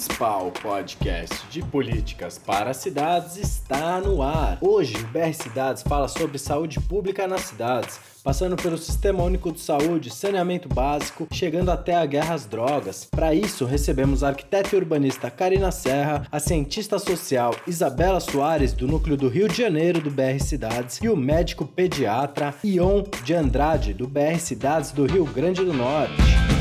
[0.00, 4.56] principal podcast de políticas para cidades está no ar.
[4.62, 9.60] Hoje, o BR Cidades fala sobre saúde pública nas cidades, passando pelo Sistema Único de
[9.60, 13.08] Saúde, saneamento básico, chegando até a guerra às drogas.
[13.10, 18.88] Para isso, recebemos a arquiteta e urbanista Karina Serra, a cientista social Isabela Soares, do
[18.88, 23.92] Núcleo do Rio de Janeiro do BR Cidades, e o médico pediatra Ion de Andrade,
[23.92, 26.59] do BR Cidades do Rio Grande do Norte.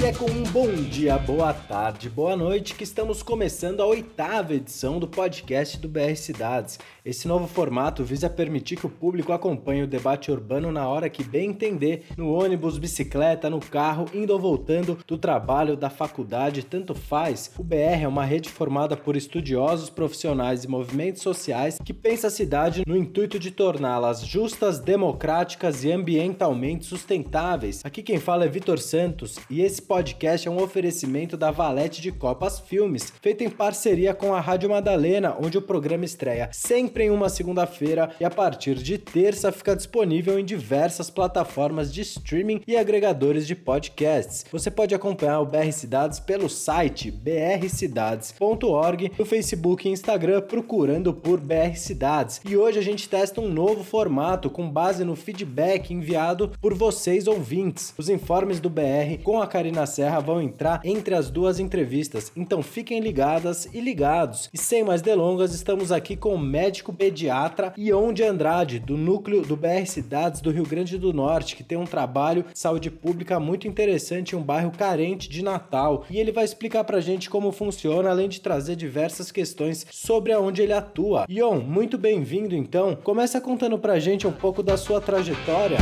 [0.00, 4.54] E é com um bom dia, boa tarde, boa noite que estamos começando a oitava
[4.54, 6.78] edição do podcast do BR Cidades.
[7.04, 11.24] Esse novo formato visa permitir que o público acompanhe o debate urbano na hora que
[11.24, 16.94] bem entender, no ônibus, bicicleta, no carro, indo ou voltando do trabalho, da faculdade, tanto
[16.94, 17.50] faz.
[17.58, 22.30] O BR é uma rede formada por estudiosos, profissionais e movimentos sociais que pensa a
[22.30, 27.80] cidade no intuito de torná-las justas, democráticas e ambientalmente sustentáveis.
[27.84, 32.12] Aqui quem fala é Vitor Santos e esse podcast é um oferecimento da Valete de
[32.12, 37.10] Copas Filmes, feito em parceria com a Rádio Madalena, onde o programa estreia sempre em
[37.10, 42.76] uma segunda-feira e a partir de terça fica disponível em diversas plataformas de streaming e
[42.76, 44.44] agregadores de podcasts.
[44.52, 51.40] Você pode acompanhar o BR Cidades pelo site brcidades.org, no Facebook e Instagram procurando por
[51.40, 52.42] BR Cidades.
[52.46, 57.26] E hoje a gente testa um novo formato com base no feedback enviado por vocês
[57.26, 57.94] ouvintes.
[57.96, 62.32] Os informes do BR com a Karina na Serra vão entrar entre as duas entrevistas,
[62.36, 64.50] então fiquem ligadas e ligados.
[64.52, 69.42] E sem mais delongas, estamos aqui com o médico pediatra Ion de Andrade, do núcleo
[69.42, 73.38] do BR Cidades do Rio Grande do Norte, que tem um trabalho de saúde pública
[73.38, 76.04] muito interessante em um bairro carente de Natal.
[76.10, 80.60] E ele vai explicar pra gente como funciona, além de trazer diversas questões sobre aonde
[80.60, 81.24] ele atua.
[81.28, 82.96] Ion, muito bem-vindo então.
[82.96, 85.78] Começa contando pra gente um pouco da sua trajetória.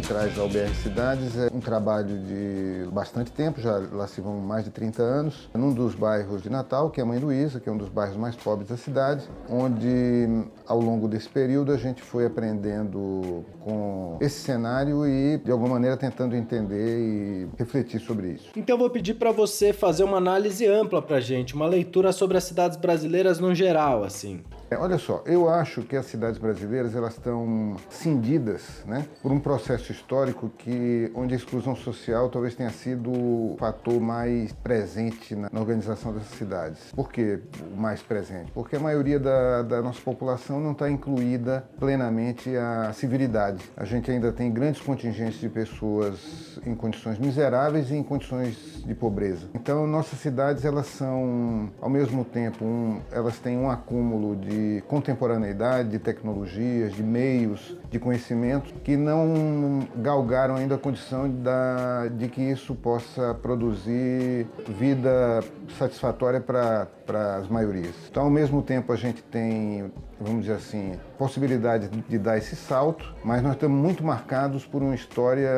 [0.00, 4.64] Traz ao BR Cidades é um trabalho de bastante tempo, já lá se vão mais
[4.64, 7.72] de 30 anos, num dos bairros de Natal, que é a Mãe Luísa, que é
[7.72, 12.26] um dos bairros mais pobres da cidade, onde ao longo desse período a gente foi
[12.26, 18.50] aprendendo com esse cenário e de alguma maneira tentando entender e refletir sobre isso.
[18.56, 22.44] Então vou pedir para você fazer uma análise ampla para gente, uma leitura sobre as
[22.44, 24.42] cidades brasileiras no geral, assim.
[24.70, 29.38] É, olha só, eu acho que as cidades brasileiras elas estão cindidas, né, por um
[29.38, 35.48] processo histórico que onde a exclusão social talvez tenha sido o fator mais presente na,
[35.52, 36.92] na organização dessas cidades.
[36.92, 37.40] Por que
[37.72, 38.50] o mais presente?
[38.52, 43.62] Porque a maioria da, da nossa população não está incluída plenamente a civilidade.
[43.76, 48.94] A gente ainda tem grandes contingentes de pessoas em condições miseráveis e em condições de
[48.94, 49.46] pobreza.
[49.54, 54.82] Então nossas cidades elas são ao mesmo tempo um, elas têm um acúmulo de de
[54.82, 62.28] contemporaneidade, de tecnologias, de meios, de conhecimento, que não galgaram ainda a condição da, de
[62.28, 65.40] que isso possa produzir vida
[65.78, 66.88] satisfatória para
[67.36, 67.94] as maiorias.
[68.10, 73.14] Então, ao mesmo tempo, a gente tem vamos dizer assim, possibilidade de dar esse salto,
[73.24, 75.50] mas nós estamos muito marcados por uma história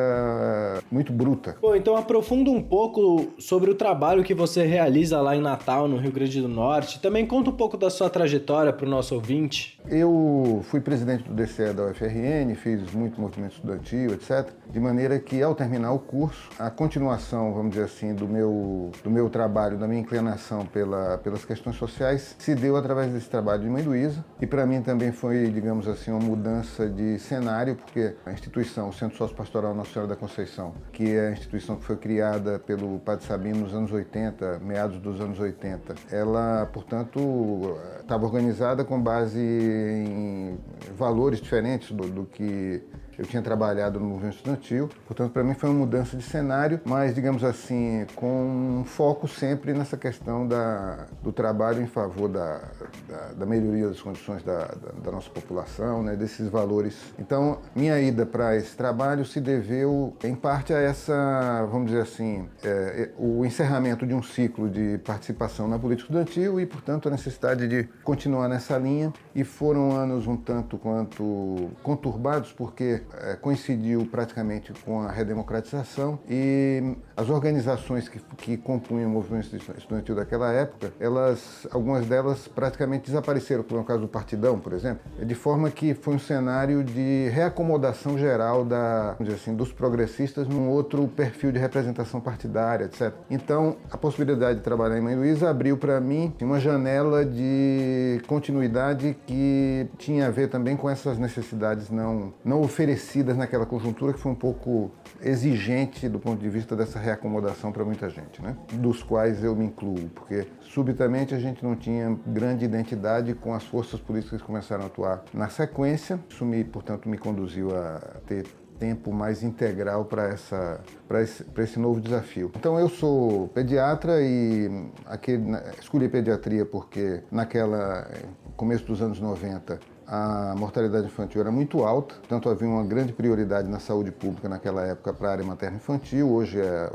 [0.91, 1.55] muito bruta.
[1.61, 5.97] Bom, então aprofunda um pouco sobre o trabalho que você realiza lá em Natal, no
[5.97, 6.99] Rio Grande do Norte.
[6.99, 9.79] Também conta um pouco da sua trajetória para o nosso ouvinte.
[9.87, 14.49] Eu fui presidente do DCE da UFRN, fiz muito movimento estudantil, etc.
[14.69, 19.09] De maneira que, ao terminar o curso, a continuação, vamos dizer assim, do meu, do
[19.09, 23.69] meu trabalho, da minha inclinação pela, pelas questões sociais, se deu através desse trabalho de
[23.69, 24.23] Mãe Luísa.
[24.41, 28.93] E para mim também foi, digamos assim, uma mudança de cenário, porque a instituição, o
[28.93, 33.25] Centro Sociopastoral Nossa Senhora da Conceição, que é a instituição que foi criada pelo Padre
[33.25, 40.57] Sabino nos anos 80, meados dos anos 80, ela, portanto, estava organizada com base em
[40.95, 42.81] valores diferentes do, do que
[43.17, 47.15] eu tinha trabalhado no movimento estudantil, portanto, para mim foi uma mudança de cenário, mas,
[47.15, 52.61] digamos assim, com um foco sempre nessa questão da, do trabalho em favor da,
[53.09, 54.71] da, da melhoria das condições da,
[55.03, 56.95] da, nossa população, né, desses valores.
[57.17, 62.47] Então, minha ida para esse trabalho se deveu, em parte, a essa, vamos dizer assim,
[62.63, 67.11] é, é, o encerramento de um ciclo de participação na política estudantil e, portanto, a
[67.11, 69.11] necessidade de continuar nessa linha.
[69.37, 76.95] E foram anos um tanto quanto conturbados, porque é, coincidiu praticamente com a redemocratização e
[77.15, 83.61] as organizações que, que compunham o movimento estudantil daquela época, elas, algumas delas praticamente desapareceram,
[83.61, 87.29] como é o caso do Partidão, por exemplo, de forma que foi um cenário de
[87.29, 93.13] reacomodação geral da, assim, dos progressistas num outro perfil de representação partidária, etc.
[93.29, 99.15] Então, a possibilidade de trabalhar em Mãe Luísa abriu para mim uma janela de continuidade
[99.27, 104.31] que tinha a ver também com essas necessidades não, não oferecidas naquela conjuntura que foi
[104.31, 104.89] um pouco
[105.21, 108.55] exigente do ponto de vista dessa reacomodação para muita gente, né?
[108.73, 113.63] dos quais eu me incluo, porque subitamente a gente não tinha grande identidade com as
[113.63, 116.17] forças políticas que começaram a atuar na sequência.
[116.29, 118.45] Isso, me, portanto, me conduziu a ter
[118.79, 122.51] tempo mais integral para essa para esse, esse novo desafio.
[122.55, 125.43] Então eu sou pediatra e aquele,
[125.79, 128.07] escolhi pediatria porque naquela
[128.55, 133.67] começo dos anos 90 a mortalidade infantil era muito alta, portanto havia uma grande prioridade
[133.67, 136.29] na saúde pública naquela época para a área materno-infantil.
[136.29, 136.89] Hoje é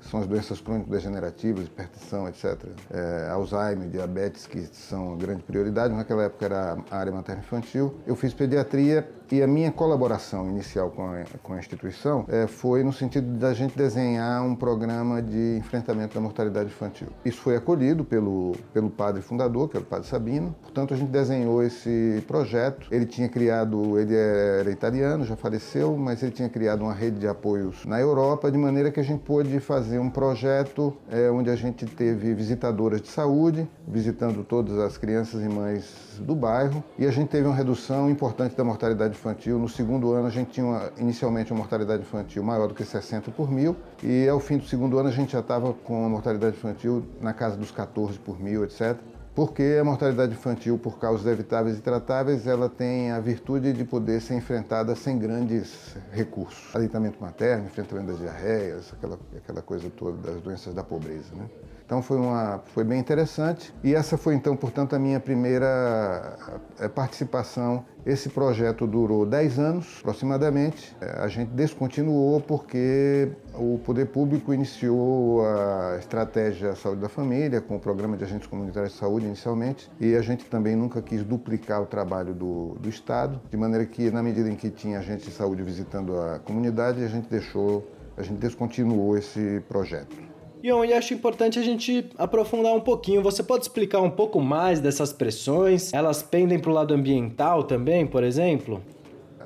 [0.00, 2.56] são as doenças crônico-degenerativas, hipertensão, etc.
[2.90, 5.94] É, Alzheimer, diabetes, que são grande prioridade.
[5.94, 7.94] Naquela época era a área materno-infantil.
[8.06, 12.82] Eu fiz pediatria e a minha colaboração inicial com a, com a instituição é, foi
[12.82, 17.08] no sentido da gente desenhar um programa de enfrentamento da mortalidade infantil.
[17.24, 20.54] Isso foi acolhido pelo, pelo padre fundador, que era o padre Sabino.
[20.62, 22.88] Portanto, a gente desenhou esse projeto.
[22.90, 27.28] Ele tinha criado, ele era italiano, já faleceu, mas ele tinha criado uma rede de
[27.28, 31.56] apoios na Europa, de maneira que a gente pôde fazer um projeto é, onde a
[31.56, 37.10] gente teve visitadoras de saúde, visitando todas as crianças e mães do bairro, e a
[37.10, 39.58] gente teve uma redução importante da mortalidade infantil.
[39.58, 43.30] No segundo ano, a gente tinha uma, inicialmente uma mortalidade infantil maior do que 60
[43.32, 46.56] por mil, e ao fim do segundo ano, a gente já estava com a mortalidade
[46.56, 48.96] infantil na casa dos 14 por mil, etc.
[49.34, 54.20] Porque a mortalidade infantil, por causas evitáveis e tratáveis, ela tem a virtude de poder
[54.20, 56.74] ser enfrentada sem grandes recursos.
[56.74, 61.36] Aleitamento materno, enfrentamento das diarreias, aquela, aquela coisa toda das doenças da pobreza.
[61.36, 61.44] Né?
[61.88, 66.36] Então foi, uma, foi bem interessante e essa foi então, portanto, a minha primeira
[66.78, 67.82] eh, participação.
[68.04, 70.94] Esse projeto durou 10 anos aproximadamente.
[71.00, 77.76] Eh, a gente descontinuou porque o poder público iniciou a estratégia Saúde da Família com
[77.76, 81.80] o programa de agentes comunitários de saúde inicialmente e a gente também nunca quis duplicar
[81.80, 85.32] o trabalho do, do Estado, de maneira que na medida em que tinha agentes de
[85.32, 90.27] saúde visitando a comunidade, a gente deixou, a gente descontinuou esse projeto.
[90.62, 93.22] E acho importante a gente aprofundar um pouquinho.
[93.22, 95.92] Você pode explicar um pouco mais dessas pressões?
[95.92, 98.82] Elas pendem para o lado ambiental também, por exemplo?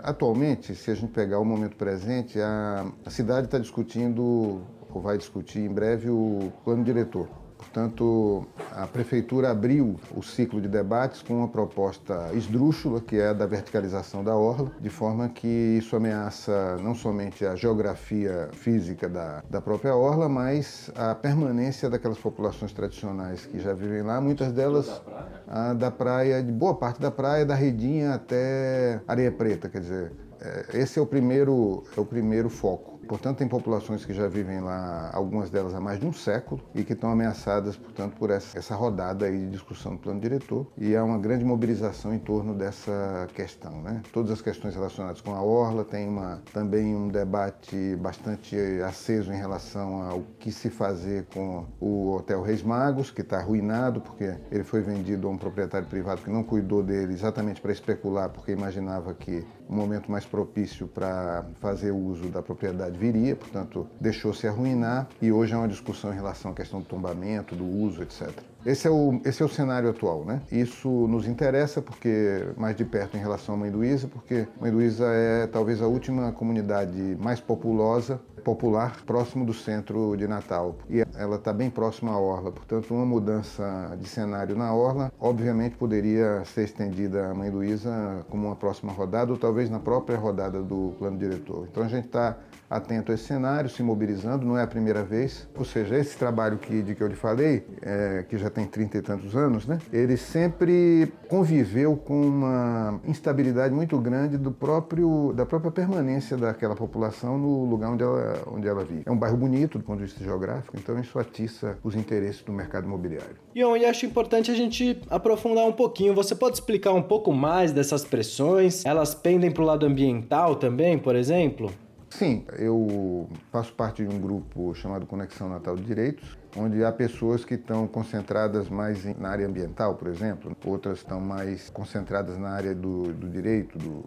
[0.02, 5.18] Atualmente, se a gente pegar o momento presente, a, a cidade está discutindo, ou vai
[5.18, 11.34] discutir em breve, o plano diretor Portanto, a Prefeitura abriu o ciclo de debates com
[11.34, 16.76] uma proposta esdrúxula, que é a da verticalização da orla, de forma que isso ameaça
[16.82, 23.46] não somente a geografia física da, da própria orla, mas a permanência daquelas populações tradicionais
[23.46, 25.00] que já vivem lá, muitas delas
[25.46, 30.12] a, da praia, de boa parte da praia, da Redinha até Areia Preta, quer dizer,
[30.40, 32.91] é, esse é o primeiro, é o primeiro foco.
[33.06, 36.84] Portanto, tem populações que já vivem lá, algumas delas há mais de um século, e
[36.84, 40.66] que estão ameaçadas, portanto, por essa, essa rodada aí de discussão do plano diretor.
[40.76, 43.82] E há uma grande mobilização em torno dessa questão.
[43.82, 44.02] Né?
[44.12, 48.56] Todas as questões relacionadas com a Orla, tem uma, também um debate bastante
[48.86, 54.00] aceso em relação ao que se fazer com o Hotel Reis Magos, que está arruinado,
[54.00, 58.28] porque ele foi vendido a um proprietário privado que não cuidou dele exatamente para especular,
[58.28, 64.46] porque imaginava que um momento mais propício para fazer uso da propriedade viria, portanto, deixou-se
[64.46, 68.30] arruinar e hoje é uma discussão em relação à questão do tombamento, do uso, etc.
[68.64, 70.40] Esse é o, esse é o cenário atual, né?
[70.52, 75.06] Isso nos interessa porque mais de perto em relação à Mãe Luísa, porque Mãe Luísa
[75.06, 80.76] é talvez a última comunidade mais populosa, popular, próximo do centro de Natal.
[80.88, 85.76] E ela está bem próxima à Orla, portanto, uma mudança de cenário na Orla, obviamente
[85.76, 90.62] poderia ser estendida à Mãe Luísa como uma próxima rodada, ou talvez na própria rodada
[90.62, 91.66] do plano diretor.
[91.70, 92.36] Então a gente está
[92.72, 95.48] atento a esse cenário, se mobilizando, não é a primeira vez.
[95.56, 98.98] Ou seja, esse trabalho que, de que eu lhe falei, é, que já tem trinta
[98.98, 105.44] e tantos anos, né, ele sempre conviveu com uma instabilidade muito grande do próprio, da
[105.44, 109.02] própria permanência daquela população no lugar onde ela, onde ela vive.
[109.04, 112.52] É um bairro bonito do ponto de vista geográfico, então isso atiça os interesses do
[112.52, 113.36] mercado imobiliário.
[113.54, 116.14] Ion, e acho importante a gente aprofundar um pouquinho.
[116.14, 118.84] Você pode explicar um pouco mais dessas pressões?
[118.84, 121.70] Elas pendem para o lado ambiental também, por exemplo?
[122.18, 127.42] Sim, eu faço parte de um grupo chamado Conexão Natal de Direitos, onde há pessoas
[127.42, 132.74] que estão concentradas mais na área ambiental, por exemplo, outras estão mais concentradas na área
[132.74, 134.04] do, do direito, do,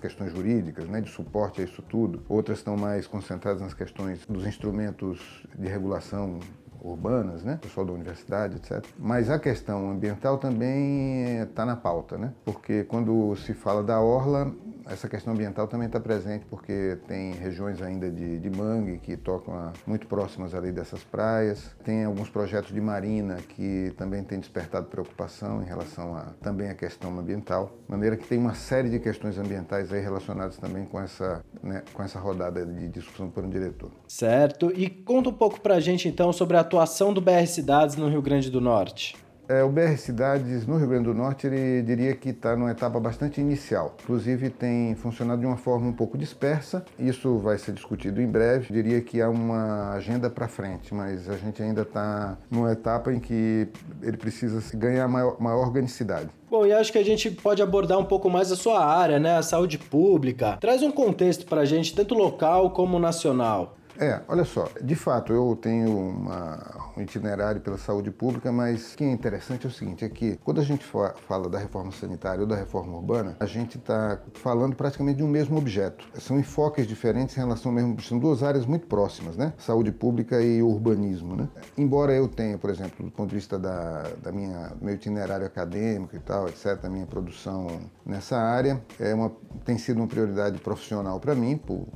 [0.00, 4.44] questões jurídicas, né, de suporte a isso tudo, outras estão mais concentradas nas questões dos
[4.44, 6.40] instrumentos de regulação
[6.90, 7.58] urbanas, né?
[7.60, 8.84] pessoal da universidade, etc.
[8.98, 12.32] Mas a questão ambiental também está na pauta, né?
[12.44, 14.52] porque quando se fala da orla,
[14.88, 19.54] essa questão ambiental também está presente, porque tem regiões ainda de, de mangue que tocam
[19.54, 24.86] a, muito próximas ali dessas praias, tem alguns projetos de marina que também têm despertado
[24.86, 29.00] preocupação em relação a também a questão ambiental, de maneira que tem uma série de
[29.00, 33.50] questões ambientais aí relacionadas também com essa, né, com essa rodada de discussão por um
[33.50, 33.90] diretor.
[34.06, 37.96] Certo, e conta um pouco para a gente então sobre a atuação do BR Cidades
[37.96, 39.16] no Rio Grande do Norte.
[39.48, 43.00] É, o BR Cidades no Rio Grande do Norte, ele diria que está numa etapa
[43.00, 43.94] bastante inicial.
[44.02, 46.84] Inclusive tem funcionado de uma forma um pouco dispersa.
[46.98, 48.74] Isso vai ser discutido em breve.
[48.74, 53.20] Diria que há uma agenda para frente, mas a gente ainda está numa etapa em
[53.20, 53.68] que
[54.02, 56.28] ele precisa ganhar maior, maior organicidade.
[56.50, 59.38] Bom, e acho que a gente pode abordar um pouco mais a sua área, né?
[59.38, 60.58] A saúde pública.
[60.60, 63.76] Traz um contexto para a gente, tanto local como nacional.
[63.98, 68.96] É, olha só, de fato eu tenho uma, um itinerário pela saúde pública, mas o
[68.96, 72.40] que é interessante é o seguinte, é que quando a gente fala da reforma sanitária
[72.40, 76.06] ou da reforma urbana, a gente está falando praticamente de um mesmo objeto.
[76.14, 79.52] São enfoques diferentes em relação ao mesmo, são duas áreas muito próximas, né?
[79.58, 81.48] Saúde pública e urbanismo, né?
[81.76, 86.14] Embora eu tenha, por exemplo, do ponto de vista da, da minha meu itinerário acadêmico
[86.14, 87.66] e tal, etc, a minha produção
[88.04, 89.32] nessa área, é uma
[89.64, 91.86] tem sido uma prioridade profissional para mim, por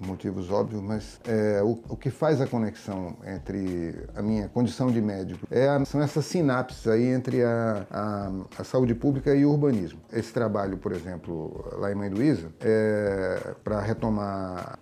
[0.00, 5.00] motivos óbvios, mas é, o, o, que faz a conexão entre a minha condição de
[5.00, 9.50] médico é a, são essas sinapses aí entre a, a, a, saúde pública e o
[9.50, 10.00] urbanismo.
[10.12, 14.78] Esse trabalho, por exemplo, lá em Mãe Luísa, é, para retomar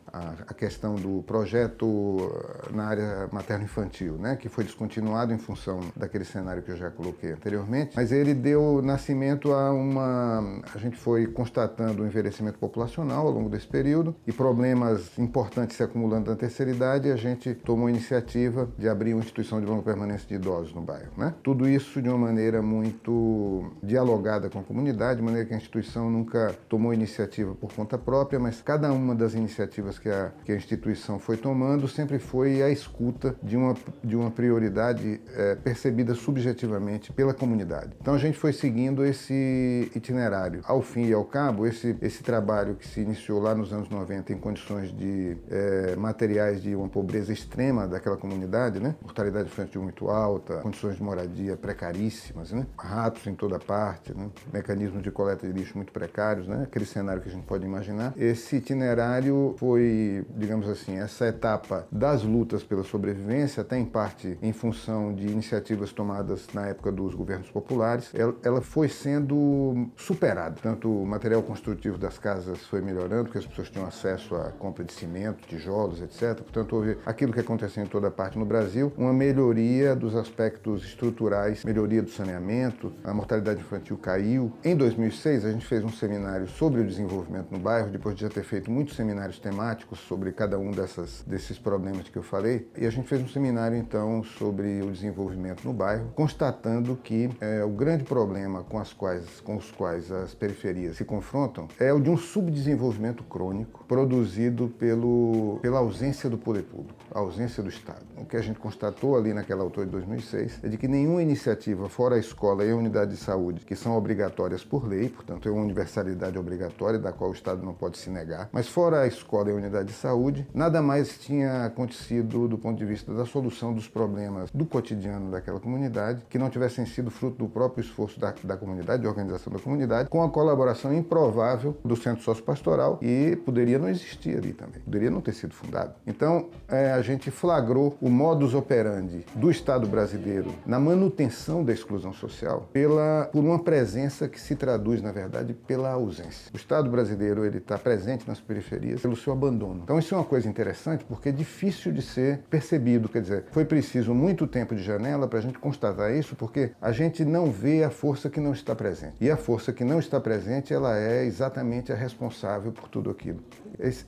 [0.47, 2.31] a, questão do projeto
[2.73, 7.33] na área materno-infantil, né, que foi descontinuado em função daquele cenário que eu já coloquei
[7.33, 10.63] anteriormente, mas ele deu nascimento a uma.
[10.75, 15.83] A gente foi constatando o envelhecimento populacional ao longo desse período e problemas importantes se
[15.83, 19.67] acumulando na terceira idade, e a gente tomou a iniciativa de abrir uma instituição de
[19.67, 21.11] longa permanência de idosos no bairro.
[21.17, 21.35] Né?
[21.43, 26.11] Tudo isso de uma maneira muito dialogada com a comunidade, de maneira que a instituição
[26.11, 30.57] nunca tomou iniciativa por conta própria, mas cada uma das iniciativas que a, que a
[30.57, 37.13] instituição foi tomando sempre foi a escuta de uma, de uma prioridade é, percebida subjetivamente
[37.13, 37.93] pela comunidade.
[38.01, 40.61] Então a gente foi seguindo esse itinerário.
[40.65, 44.33] Ao fim e ao cabo, esse, esse trabalho que se iniciou lá nos anos 90
[44.33, 48.95] em condições de é, materiais de uma pobreza extrema daquela comunidade, né?
[49.03, 52.67] mortalidade infantil muito alta, condições de moradia precaríssimas, né?
[52.79, 54.29] ratos em toda parte, né?
[54.53, 56.63] mecanismos de coleta de lixo muito precários, né?
[56.65, 58.13] aquele cenário que a gente pode imaginar.
[58.17, 64.53] Esse itinerário foi digamos assim, essa etapa das lutas pela sobrevivência, até em parte em
[64.53, 70.57] função de iniciativas tomadas na época dos governos populares, ela, ela foi sendo superada.
[70.63, 74.84] Tanto o material construtivo das casas foi melhorando, porque as pessoas tinham acesso à compra
[74.85, 76.41] de cimento, tijolos, etc.
[76.43, 81.65] Portanto, houve aquilo que aconteceu em toda parte no Brasil, uma melhoria dos aspectos estruturais,
[81.65, 84.53] melhoria do saneamento, a mortalidade infantil caiu.
[84.65, 88.29] Em 2006, a gente fez um seminário sobre o desenvolvimento no bairro, depois de já
[88.29, 92.69] ter feito muitos seminários temáticos sobre cada um dessas, desses problemas que eu falei.
[92.77, 97.65] E a gente fez um seminário, então, sobre o desenvolvimento no bairro, constatando que é,
[97.65, 102.01] o grande problema com, as quais, com os quais as periferias se confrontam é o
[102.01, 108.05] de um subdesenvolvimento crônico produzido pelo, pela ausência do poder público, a ausência do Estado.
[108.17, 111.89] O que a gente constatou ali naquela altura de 2006 é de que nenhuma iniciativa,
[111.89, 115.53] fora a escola e a unidade de saúde, que são obrigatórias por lei, portanto é
[115.53, 119.51] uma universalidade obrigatória da qual o Estado não pode se negar, mas fora a escola
[119.51, 123.73] e a unidade de saúde, nada mais tinha acontecido do ponto de vista da solução
[123.73, 128.35] dos problemas do cotidiano daquela comunidade que não tivessem sido fruto do próprio esforço da,
[128.43, 133.79] da comunidade, de organização da comunidade, com a colaboração improvável do centro sociopastoral e poderia
[133.79, 135.95] não existir ali também, poderia não ter sido fundado.
[136.07, 142.13] Então, é, a gente flagrou o modus operandi do Estado brasileiro na manutenção da exclusão
[142.13, 146.51] social pela, por uma presença que se traduz, na verdade, pela ausência.
[146.53, 149.81] O Estado brasileiro ele está presente nas periferias pelo seu abandono.
[149.85, 153.65] Então isso é uma coisa interessante porque é difícil de ser percebido, quer dizer, foi
[153.65, 157.85] preciso muito tempo de janela para a gente constatar isso, porque a gente não vê
[157.85, 159.15] a força que não está presente.
[159.21, 163.41] E a força que não está presente, ela é exatamente a responsável por tudo aquilo.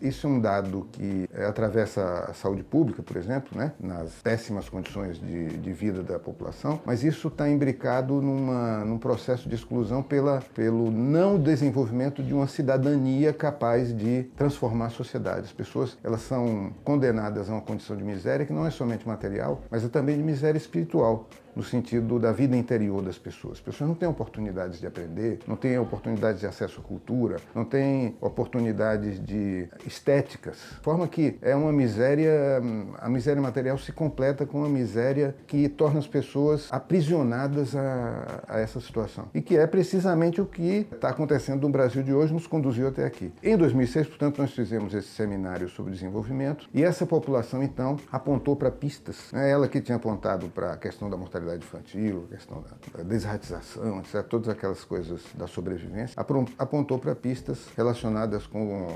[0.00, 4.68] isso é um dado que é, atravessa a saúde pública, por exemplo, né, nas péssimas
[4.68, 10.04] condições de, de vida da população, mas isso está imbricado numa, num processo de exclusão
[10.04, 15.46] pela, pelo não desenvolvimento de uma cidadania capaz de transformar a sociedade.
[15.46, 19.62] As pessoas elas são condenadas a uma condição de miséria que não é somente material,
[19.68, 21.28] mas é também de miséria espiritual.
[21.56, 23.54] No sentido da vida interior das pessoas.
[23.54, 27.64] As pessoas não têm oportunidades de aprender, não têm oportunidades de acesso à cultura, não
[27.64, 30.58] têm oportunidades de estéticas.
[30.72, 32.60] De forma que é uma miséria,
[32.98, 38.60] a miséria material se completa com uma miséria que torna as pessoas aprisionadas a, a
[38.60, 39.28] essa situação.
[39.32, 43.06] E que é precisamente o que está acontecendo no Brasil de hoje, nos conduziu até
[43.06, 43.32] aqui.
[43.42, 48.70] Em 2006, portanto, nós fizemos esse seminário sobre desenvolvimento e essa população, então, apontou para
[48.70, 49.32] pistas.
[49.32, 54.00] É ela que tinha apontado para a questão da mortalidade infantil, a questão da, desratização,
[54.00, 56.14] etc., todas aquelas coisas da sobrevivência,
[56.58, 58.88] apontou para pistas relacionadas com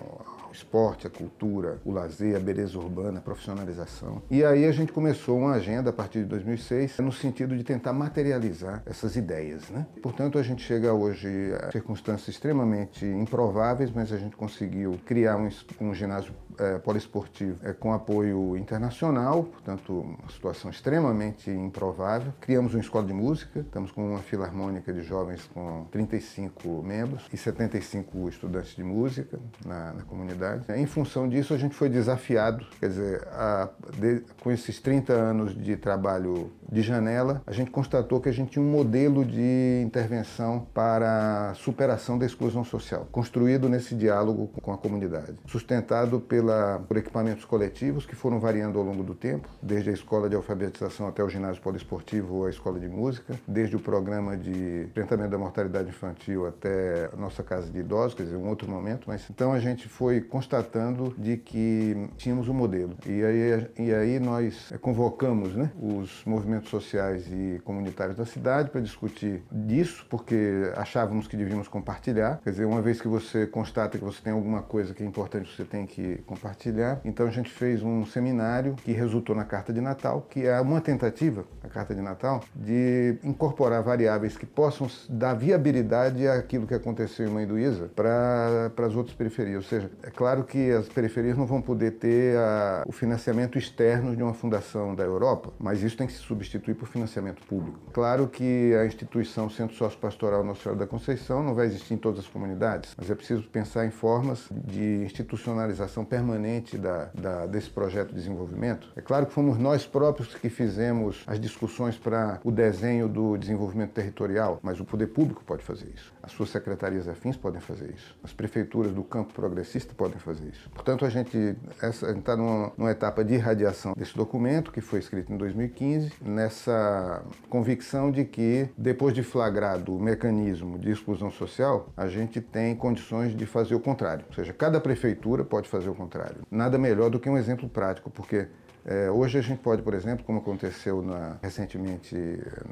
[0.53, 4.23] esporte, a cultura, o lazer, a beleza urbana, a profissionalização.
[4.31, 7.93] E aí a gente começou uma agenda a partir de 2006 no sentido de tentar
[7.93, 9.69] materializar essas ideias.
[9.71, 9.87] Né?
[10.03, 11.29] Portanto, a gente chega hoje
[11.61, 15.49] a circunstâncias extremamente improváveis, mas a gente conseguiu criar um,
[15.81, 22.33] um ginásio é, poliesportivo é, com apoio internacional, portanto, uma situação extremamente improvável.
[22.41, 27.37] Criamos uma escola de música, estamos com uma filarmônica de jovens com 35 membros e
[27.37, 30.40] 75 estudantes de música na, na comunidade.
[30.77, 33.69] Em função disso, a gente foi desafiado, quer dizer, a,
[33.99, 38.53] de, com esses 30 anos de trabalho de janela, a gente constatou que a gente
[38.53, 44.73] tinha um modelo de intervenção para a superação da exclusão social, construído nesse diálogo com
[44.73, 49.91] a comunidade, sustentado pela, por equipamentos coletivos que foram variando ao longo do tempo, desde
[49.91, 53.81] a escola de alfabetização até o ginásio poliesportivo ou a escola de música, desde o
[53.81, 58.49] programa de enfrentamento da mortalidade infantil até a nossa casa de idosos, quer dizer, um
[58.49, 62.95] outro momento, mas então a gente foi constatando de que tínhamos um modelo.
[63.07, 68.81] E aí, e aí nós convocamos né, os movimentos sociais e comunitários da cidade para
[68.81, 72.41] discutir disso, porque achávamos que devíamos compartilhar.
[72.43, 75.55] Quer dizer, uma vez que você constata que você tem alguma coisa que é importante,
[75.55, 77.01] você tem que compartilhar.
[77.05, 80.81] Então a gente fez um seminário que resultou na Carta de Natal, que é uma
[80.81, 87.27] tentativa, a Carta de Natal, de incorporar variáveis que possam dar viabilidade àquilo que aconteceu
[87.27, 87.47] em Mãe
[87.95, 89.57] para, para as outras periferias.
[89.57, 94.15] Ou seja, é claro que as periferias não vão poder ter a, o financiamento externo
[94.15, 97.79] de uma fundação da Europa, mas isso tem que se substituir por financiamento público.
[97.91, 102.21] Claro que a instituição Centro Sociopastoral Nossa Senhora da Conceição não vai existir em todas
[102.21, 108.11] as comunidades, mas é preciso pensar em formas de institucionalização permanente da, da, desse projeto
[108.11, 108.93] de desenvolvimento.
[108.95, 113.93] É claro que fomos nós próprios que fizemos as discussões para o desenho do desenvolvimento
[113.93, 116.13] territorial, mas o poder público pode fazer isso.
[116.23, 118.15] As suas secretarias afins podem fazer isso.
[118.23, 120.69] As prefeituras do campo progressista podem fazer isso.
[120.71, 125.37] Portanto, a gente está numa, numa etapa de irradiação desse documento, que foi escrito em
[125.37, 132.41] 2015, nessa convicção de que, depois de flagrado o mecanismo de exclusão social, a gente
[132.41, 134.25] tem condições de fazer o contrário.
[134.29, 136.43] Ou seja, cada prefeitura pode fazer o contrário.
[136.51, 138.49] Nada melhor do que um exemplo prático, porque
[138.85, 142.17] é, hoje a gente pode, por exemplo, como aconteceu na, recentemente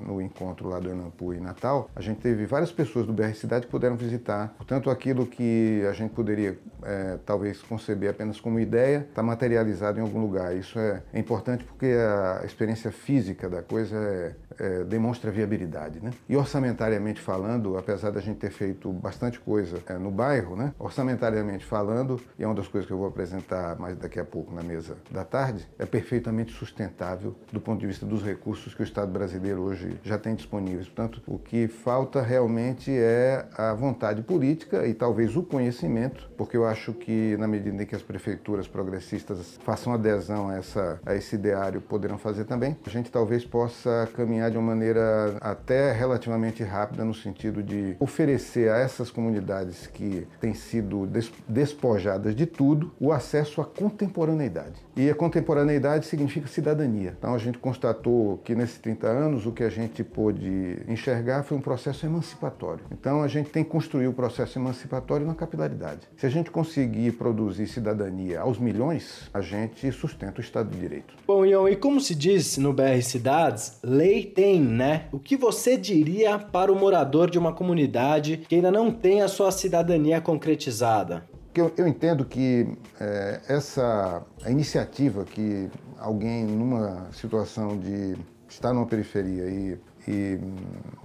[0.04, 3.66] no encontro lá do Enampu em Natal, a gente teve várias pessoas do BR Cidade
[3.66, 4.54] que puderam visitar.
[4.56, 10.02] Portanto, aquilo que a gente poderia é, talvez conceber apenas como ideia está materializado em
[10.02, 10.56] algum lugar.
[10.56, 16.00] Isso é, é, importante porque a experiência física da coisa é, é, demonstra viabilidade.
[16.00, 16.10] Né?
[16.28, 20.72] E orçamentariamente falando, apesar da gente ter feito bastante coisa é, no bairro, né?
[20.78, 24.54] orçamentariamente falando, e é uma das coisas que eu vou apresentar mais daqui a pouco
[24.54, 28.84] na mesa da tarde, é perfeitamente sustentável do ponto de vista dos recursos que o
[28.84, 30.86] Estado brasileiro hoje já tem disponíveis.
[30.86, 36.64] Portanto, o que falta realmente é a vontade política e talvez o conhecimento, porque eu
[36.64, 41.34] acho que na medida em que as prefeituras progressistas façam adesão a, essa, a esse
[41.34, 47.04] ideário, poderão fazer também, a gente talvez possa caminhar de uma maneira até relativamente rápida
[47.04, 51.08] no sentido de oferecer a essas comunidades que têm sido
[51.48, 54.86] despojadas de tudo o acesso à contemporaneidade.
[54.94, 57.14] E a contemporaneidade significa cidadania.
[57.18, 61.56] Então a gente constatou que nesses 30 anos o que a gente pôde enxergar foi
[61.56, 62.84] um processo emancipatório.
[62.90, 66.00] Então a gente tem que construir o processo emancipatório na capilaridade.
[66.16, 71.14] Se a gente conseguir produzir cidadania aos milhões, a gente sustenta o Estado de Direito.
[71.26, 75.04] Bom, Ion, e como se diz no BR Cidades, lei tem, né?
[75.12, 79.28] O que você diria para o morador de uma comunidade que ainda não tem a
[79.28, 81.27] sua cidadania concretizada?
[81.54, 88.16] Eu, eu entendo que é, essa iniciativa que alguém numa situação de
[88.48, 90.40] estar numa periferia e, e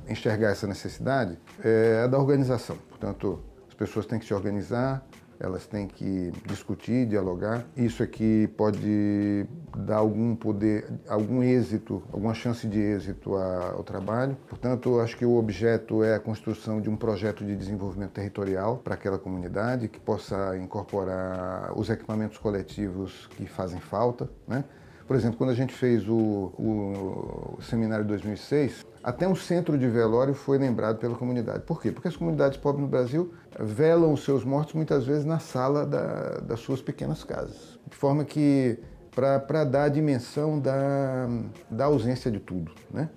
[0.07, 2.77] enxergar essa necessidade é da organização.
[2.89, 5.05] Portanto, as pessoas têm que se organizar,
[5.43, 7.65] elas têm que discutir, dialogar.
[7.75, 9.45] Isso aqui pode
[9.77, 14.37] dar algum poder, algum êxito, alguma chance de êxito ao trabalho.
[14.47, 18.93] Portanto, acho que o objeto é a construção de um projeto de desenvolvimento territorial para
[18.93, 24.63] aquela comunidade que possa incorporar os equipamentos coletivos que fazem falta, né?
[25.07, 29.77] Por exemplo, quando a gente fez o, o, o seminário de 2006, até um centro
[29.77, 31.63] de velório foi lembrado pela comunidade.
[31.65, 31.91] Por quê?
[31.91, 36.39] Porque as comunidades pobres no Brasil velam os seus mortos muitas vezes na sala da,
[36.39, 37.77] das suas pequenas casas.
[37.89, 38.79] De forma que,
[39.13, 41.27] para dar a dimensão da,
[41.69, 43.09] da ausência de tudo, né?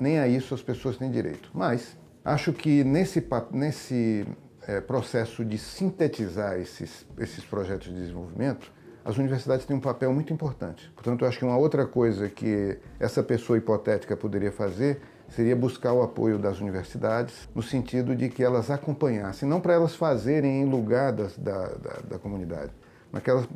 [0.00, 1.50] nem a isso as pessoas têm direito.
[1.52, 4.24] Mas acho que nesse, nesse
[4.68, 8.70] é, processo de sintetizar esses, esses projetos de desenvolvimento,
[9.08, 10.92] as universidades têm um papel muito importante.
[10.94, 15.94] Portanto, eu acho que uma outra coisa que essa pessoa hipotética poderia fazer seria buscar
[15.94, 20.66] o apoio das universidades, no sentido de que elas acompanhassem, não para elas fazerem em
[20.66, 22.70] lugar das, da, da, da, comunidade,
[23.10, 23.46] mas que elas,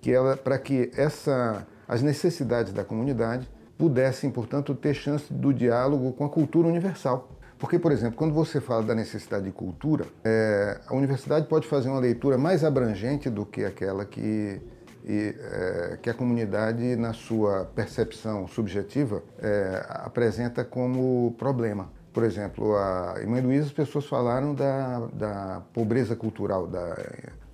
[0.00, 6.14] que ela, para que essa, as necessidades da comunidade pudessem, portanto, ter chance do diálogo
[6.14, 7.28] com a cultura universal.
[7.58, 11.88] Porque, por exemplo, quando você fala da necessidade de cultura, é, a universidade pode fazer
[11.88, 14.60] uma leitura mais abrangente do que aquela que,
[15.04, 21.90] e, é, que a comunidade, na sua percepção subjetiva, é, apresenta como problema.
[22.12, 26.96] Por exemplo, a, em Mãe Luísa as pessoas falaram da, da pobreza cultural, da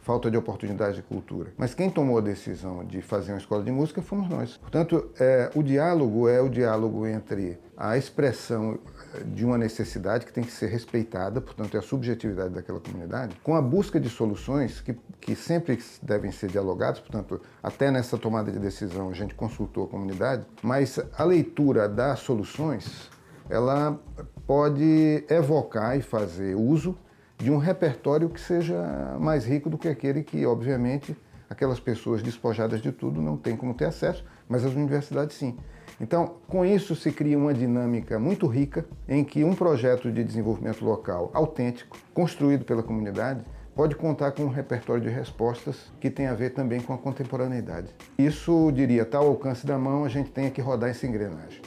[0.01, 1.53] falta de oportunidade de cultura.
[1.57, 4.57] Mas quem tomou a decisão de fazer uma escola de música fomos nós.
[4.57, 8.79] Portanto, é, o diálogo é o diálogo entre a expressão
[9.25, 13.55] de uma necessidade que tem que ser respeitada, portanto, é a subjetividade daquela comunidade, com
[13.55, 18.59] a busca de soluções que, que sempre devem ser dialogadas, portanto, até nessa tomada de
[18.59, 23.11] decisão a gente consultou a comunidade, mas a leitura das soluções,
[23.49, 24.01] ela
[24.47, 26.97] pode evocar e fazer uso
[27.37, 31.17] de um repertório que seja mais rico do que aquele que, obviamente,
[31.49, 35.57] aquelas pessoas despojadas de tudo não têm como ter acesso, mas as universidades sim.
[36.01, 40.83] Então, com isso se cria uma dinâmica muito rica em que um projeto de desenvolvimento
[40.83, 46.35] local autêntico, construído pela comunidade, pode contar com um repertório de respostas que tem a
[46.35, 47.89] ver também com a contemporaneidade.
[48.19, 51.61] Isso, diria, ao alcance da mão, a gente tem que rodar essa engrenagem.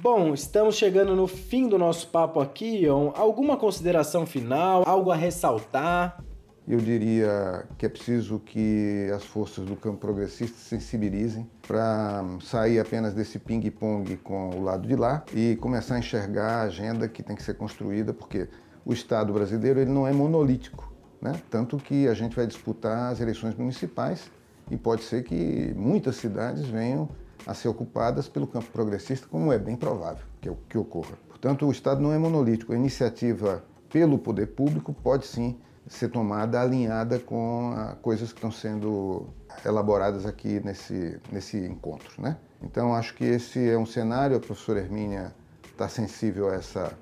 [0.00, 3.10] Bom, estamos chegando no fim do nosso papo aqui, Ion.
[3.16, 4.84] Alguma consideração final?
[4.86, 6.22] Algo a ressaltar?
[6.68, 12.78] Eu diria que é preciso que as forças do campo progressista se sensibilizem para sair
[12.78, 17.22] apenas desse ping-pong com o lado de lá e começar a enxergar a agenda que
[17.22, 18.50] tem que ser construída, porque
[18.84, 20.92] o Estado brasileiro ele não é monolítico.
[21.22, 21.40] Né?
[21.48, 24.30] Tanto que a gente vai disputar as eleições municipais
[24.70, 27.08] e pode ser que muitas cidades venham
[27.46, 31.16] a ser ocupadas pelo campo progressista, como é bem provável que, que ocorra.
[31.28, 32.74] Portanto, o Estado não é monolítico.
[32.74, 35.56] A iniciativa pelo poder público pode sim
[35.88, 39.26] ser tomada alinhada com coisas que estão sendo
[39.64, 42.20] elaboradas aqui nesse, nesse encontro.
[42.20, 42.36] Né?
[42.62, 45.32] Então, acho que esse é um cenário, a professora Hermínia
[45.64, 46.92] está sensível a essa,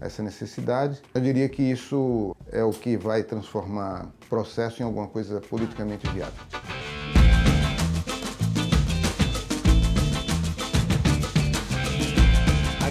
[0.00, 1.00] a essa necessidade.
[1.14, 6.89] Eu diria que isso é o que vai transformar processo em alguma coisa politicamente viável.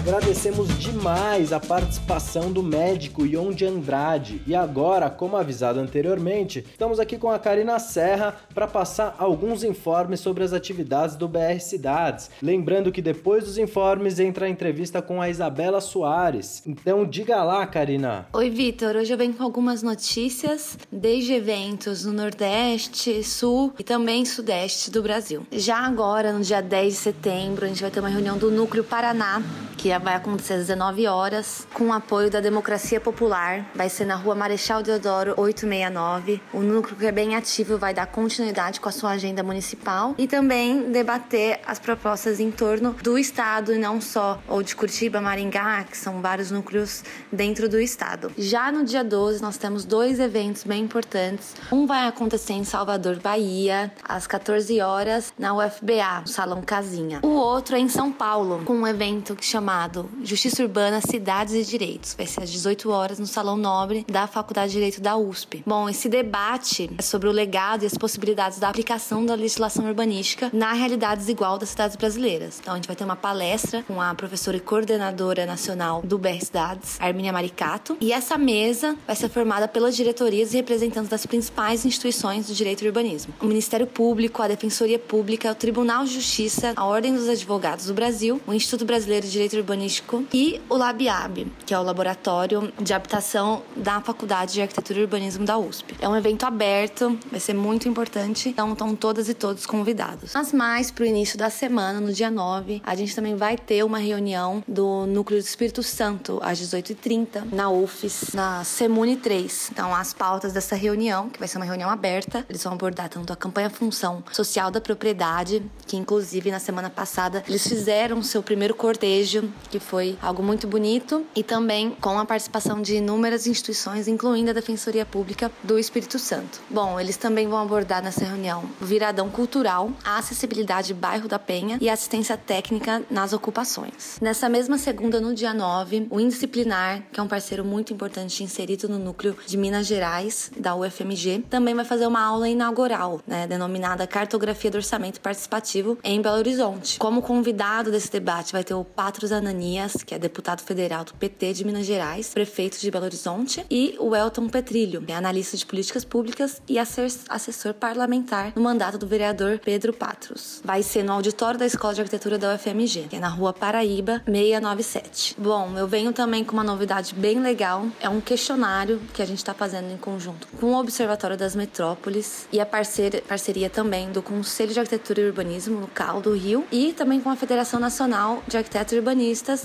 [0.00, 4.40] Agradecemos demais a participação do médico Ion de Andrade.
[4.46, 10.20] E agora, como avisado anteriormente, estamos aqui com a Karina Serra para passar alguns informes
[10.20, 12.30] sobre as atividades do BR Cidades.
[12.40, 16.62] Lembrando que depois dos informes entra a entrevista com a Isabela Soares.
[16.66, 18.26] Então diga lá, Karina.
[18.32, 18.96] Oi, Vitor.
[18.96, 25.02] Hoje eu venho com algumas notícias, desde eventos no Nordeste, Sul e também Sudeste do
[25.02, 25.46] Brasil.
[25.52, 28.82] Já agora, no dia 10 de setembro, a gente vai ter uma reunião do Núcleo
[28.82, 29.42] Paraná,
[29.76, 33.66] que vai acontecer às 19 horas, com o apoio da Democracia Popular.
[33.74, 36.40] Vai ser na rua Marechal Deodoro 869.
[36.52, 40.28] O núcleo que é bem ativo vai dar continuidade com a sua agenda municipal e
[40.28, 45.84] também debater as propostas em torno do Estado e não só, ou de Curitiba, Maringá,
[45.84, 48.30] que são vários núcleos dentro do Estado.
[48.38, 51.54] Já no dia 12, nós temos dois eventos bem importantes.
[51.72, 57.20] Um vai acontecer em Salvador, Bahia, às 14 horas, na UFBA, no Salão Casinha.
[57.22, 61.64] O outro é em São Paulo, com um evento chamado chamado Justiça Urbana, Cidades e
[61.64, 62.14] Direitos.
[62.14, 65.62] Vai ser às 18 horas no Salão Nobre da Faculdade de Direito da USP.
[65.66, 70.50] Bom, esse debate é sobre o legado e as possibilidades da aplicação da legislação urbanística
[70.52, 72.58] na realidade desigual das cidades brasileiras.
[72.60, 76.40] Então, a gente vai ter uma palestra com a professora e coordenadora nacional do BR
[76.40, 77.96] Cidades, Arminia Maricato.
[78.00, 82.84] E essa mesa vai ser formada pelas diretorias e representantes das principais instituições do direito
[82.84, 83.32] e urbanismo.
[83.40, 87.94] O Ministério Público, a Defensoria Pública, o Tribunal de Justiça, a Ordem dos Advogados do
[87.94, 92.92] Brasil, o Instituto Brasileiro de Direito urbanístico, e o LabIab, que é o laboratório de
[92.92, 95.94] habitação da Faculdade de Arquitetura e Urbanismo da USP.
[96.00, 100.32] É um evento aberto, vai ser muito importante, então estão todas e todos convidados.
[100.34, 103.84] Mas mais para o início da semana, no dia 9, a gente também vai ter
[103.84, 109.70] uma reunião do Núcleo do Espírito Santo às 18h30 na UFES, na Semune 3.
[109.72, 113.32] Então, as pautas dessa reunião, que vai ser uma reunião aberta, eles vão abordar tanto
[113.32, 118.74] a campanha Função Social da Propriedade, que inclusive na semana passada eles fizeram seu primeiro
[118.74, 124.50] cortejo, que foi algo muito bonito, e também com a participação de inúmeras instituições, incluindo
[124.50, 126.60] a Defensoria Pública do Espírito Santo.
[126.70, 131.78] Bom, eles também vão abordar nessa reunião o viradão cultural, a acessibilidade bairro da Penha
[131.80, 134.18] e assistência técnica nas ocupações.
[134.20, 138.88] Nessa mesma segunda, no dia 9, o Indisciplinar, que é um parceiro muito importante inserido
[138.88, 144.06] no núcleo de Minas Gerais, da UFMG, também vai fazer uma aula inaugural, né, denominada
[144.06, 146.98] Cartografia do Orçamento Participativo em Belo Horizonte.
[146.98, 151.52] Como convidado desse debate vai ter o Patros Ananias, que é deputado federal do PT
[151.54, 155.66] de Minas Gerais, prefeito de Belo Horizonte, e o Elton Petrilho, que é analista de
[155.66, 160.60] políticas públicas e assessor parlamentar no mandato do vereador Pedro Patros.
[160.64, 164.22] Vai ser no auditório da Escola de Arquitetura da UFMG, que é na rua Paraíba
[164.24, 165.34] 697.
[165.36, 167.86] Bom, eu venho também com uma novidade bem legal.
[168.00, 172.46] É um questionário que a gente está fazendo em conjunto com o Observatório das Metrópoles
[172.52, 176.64] e a parceria, parceria também do Conselho de Arquitetura e Urbanismo, no CAL do Rio,
[176.70, 178.96] e também com a Federação Nacional de Arquitetos e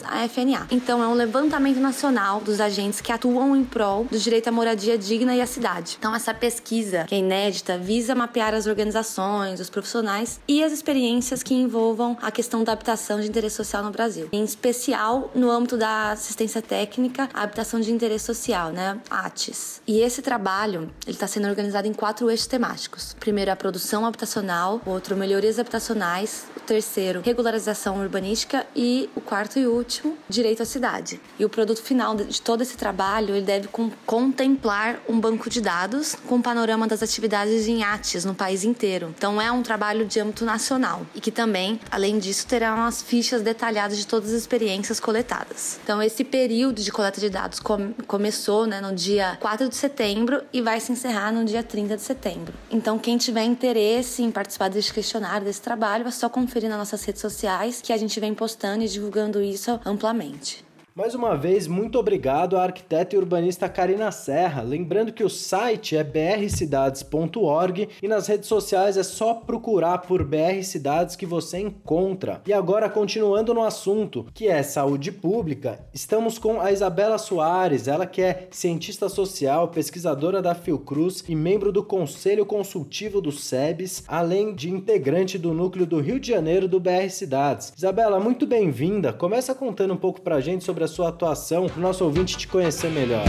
[0.06, 0.68] A FNA.
[0.72, 4.98] Então, é um levantamento nacional dos agentes que atuam em prol do direito à moradia
[4.98, 5.98] digna e à cidade.
[6.00, 11.44] Então, essa pesquisa, que é inédita, visa mapear as organizações, os profissionais e as experiências
[11.44, 15.76] que envolvam a questão da habitação de interesse social no Brasil, em especial no âmbito
[15.76, 19.82] da assistência técnica à habitação de interesse social, né, ATIS.
[19.86, 23.16] E esse trabalho ele está sendo organizado em quatro eixos temáticos.
[23.20, 29.65] Primeiro, a produção habitacional, outro, melhorias habitacionais, o terceiro, regularização urbanística e o quarto e
[29.66, 31.20] último, direito à cidade.
[31.40, 33.68] E o produto final de todo esse trabalho ele deve
[34.06, 39.14] contemplar um banco de dados com panorama das atividades em ATIS no país inteiro.
[39.18, 43.42] Então é um trabalho de âmbito nacional e que também, além disso, terá umas fichas
[43.42, 45.80] detalhadas de todas as experiências coletadas.
[45.84, 50.44] Então esse período de coleta de dados com começou né, no dia 4 de setembro
[50.52, 52.54] e vai se encerrar no dia 30 de setembro.
[52.70, 57.04] Então quem tiver interesse em participar desse questionário, desse trabalho, é só conferir nas nossas
[57.04, 59.55] redes sociais que a gente vem postando e divulgando isso
[59.86, 60.65] amplamente.
[60.98, 64.62] Mais uma vez, muito obrigado à arquiteta e urbanista Karina Serra.
[64.62, 70.64] Lembrando que o site é brcidades.org e nas redes sociais é só procurar por BR
[70.64, 72.42] Cidades que você encontra.
[72.48, 78.06] E agora, continuando no assunto, que é saúde pública, estamos com a Isabela Soares, ela
[78.06, 84.56] que é cientista social, pesquisadora da Fiocruz e membro do Conselho Consultivo do SEBS, além
[84.56, 87.74] de integrante do núcleo do Rio de Janeiro do BR Cidades.
[87.76, 89.12] Isabela, muito bem-vinda.
[89.12, 92.90] Começa contando um pouco pra gente sobre sua atuação, para o nosso ouvinte te conhecer
[92.90, 93.26] melhor.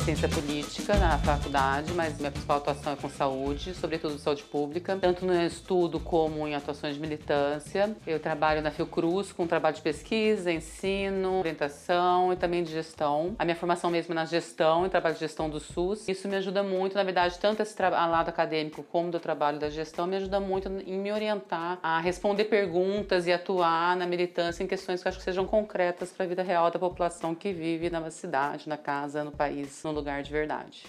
[0.00, 5.26] Ciência política na faculdade, mas minha principal atuação é com saúde, sobretudo saúde pública, tanto
[5.26, 7.94] no estudo como em atuações de militância.
[8.06, 13.34] Eu trabalho na Fiocruz com trabalho de pesquisa, ensino, orientação e também de gestão.
[13.38, 16.08] A minha formação mesmo é na gestão e trabalho de gestão do SUS.
[16.08, 20.06] Isso me ajuda muito, na verdade, tanto esse lado acadêmico como do trabalho da gestão,
[20.06, 25.02] me ajuda muito em me orientar a responder perguntas e atuar na militância em questões
[25.02, 28.10] que eu acho que sejam concretas para a vida real da população que vive na
[28.10, 30.82] cidade, na casa, no país no lugar de verdade.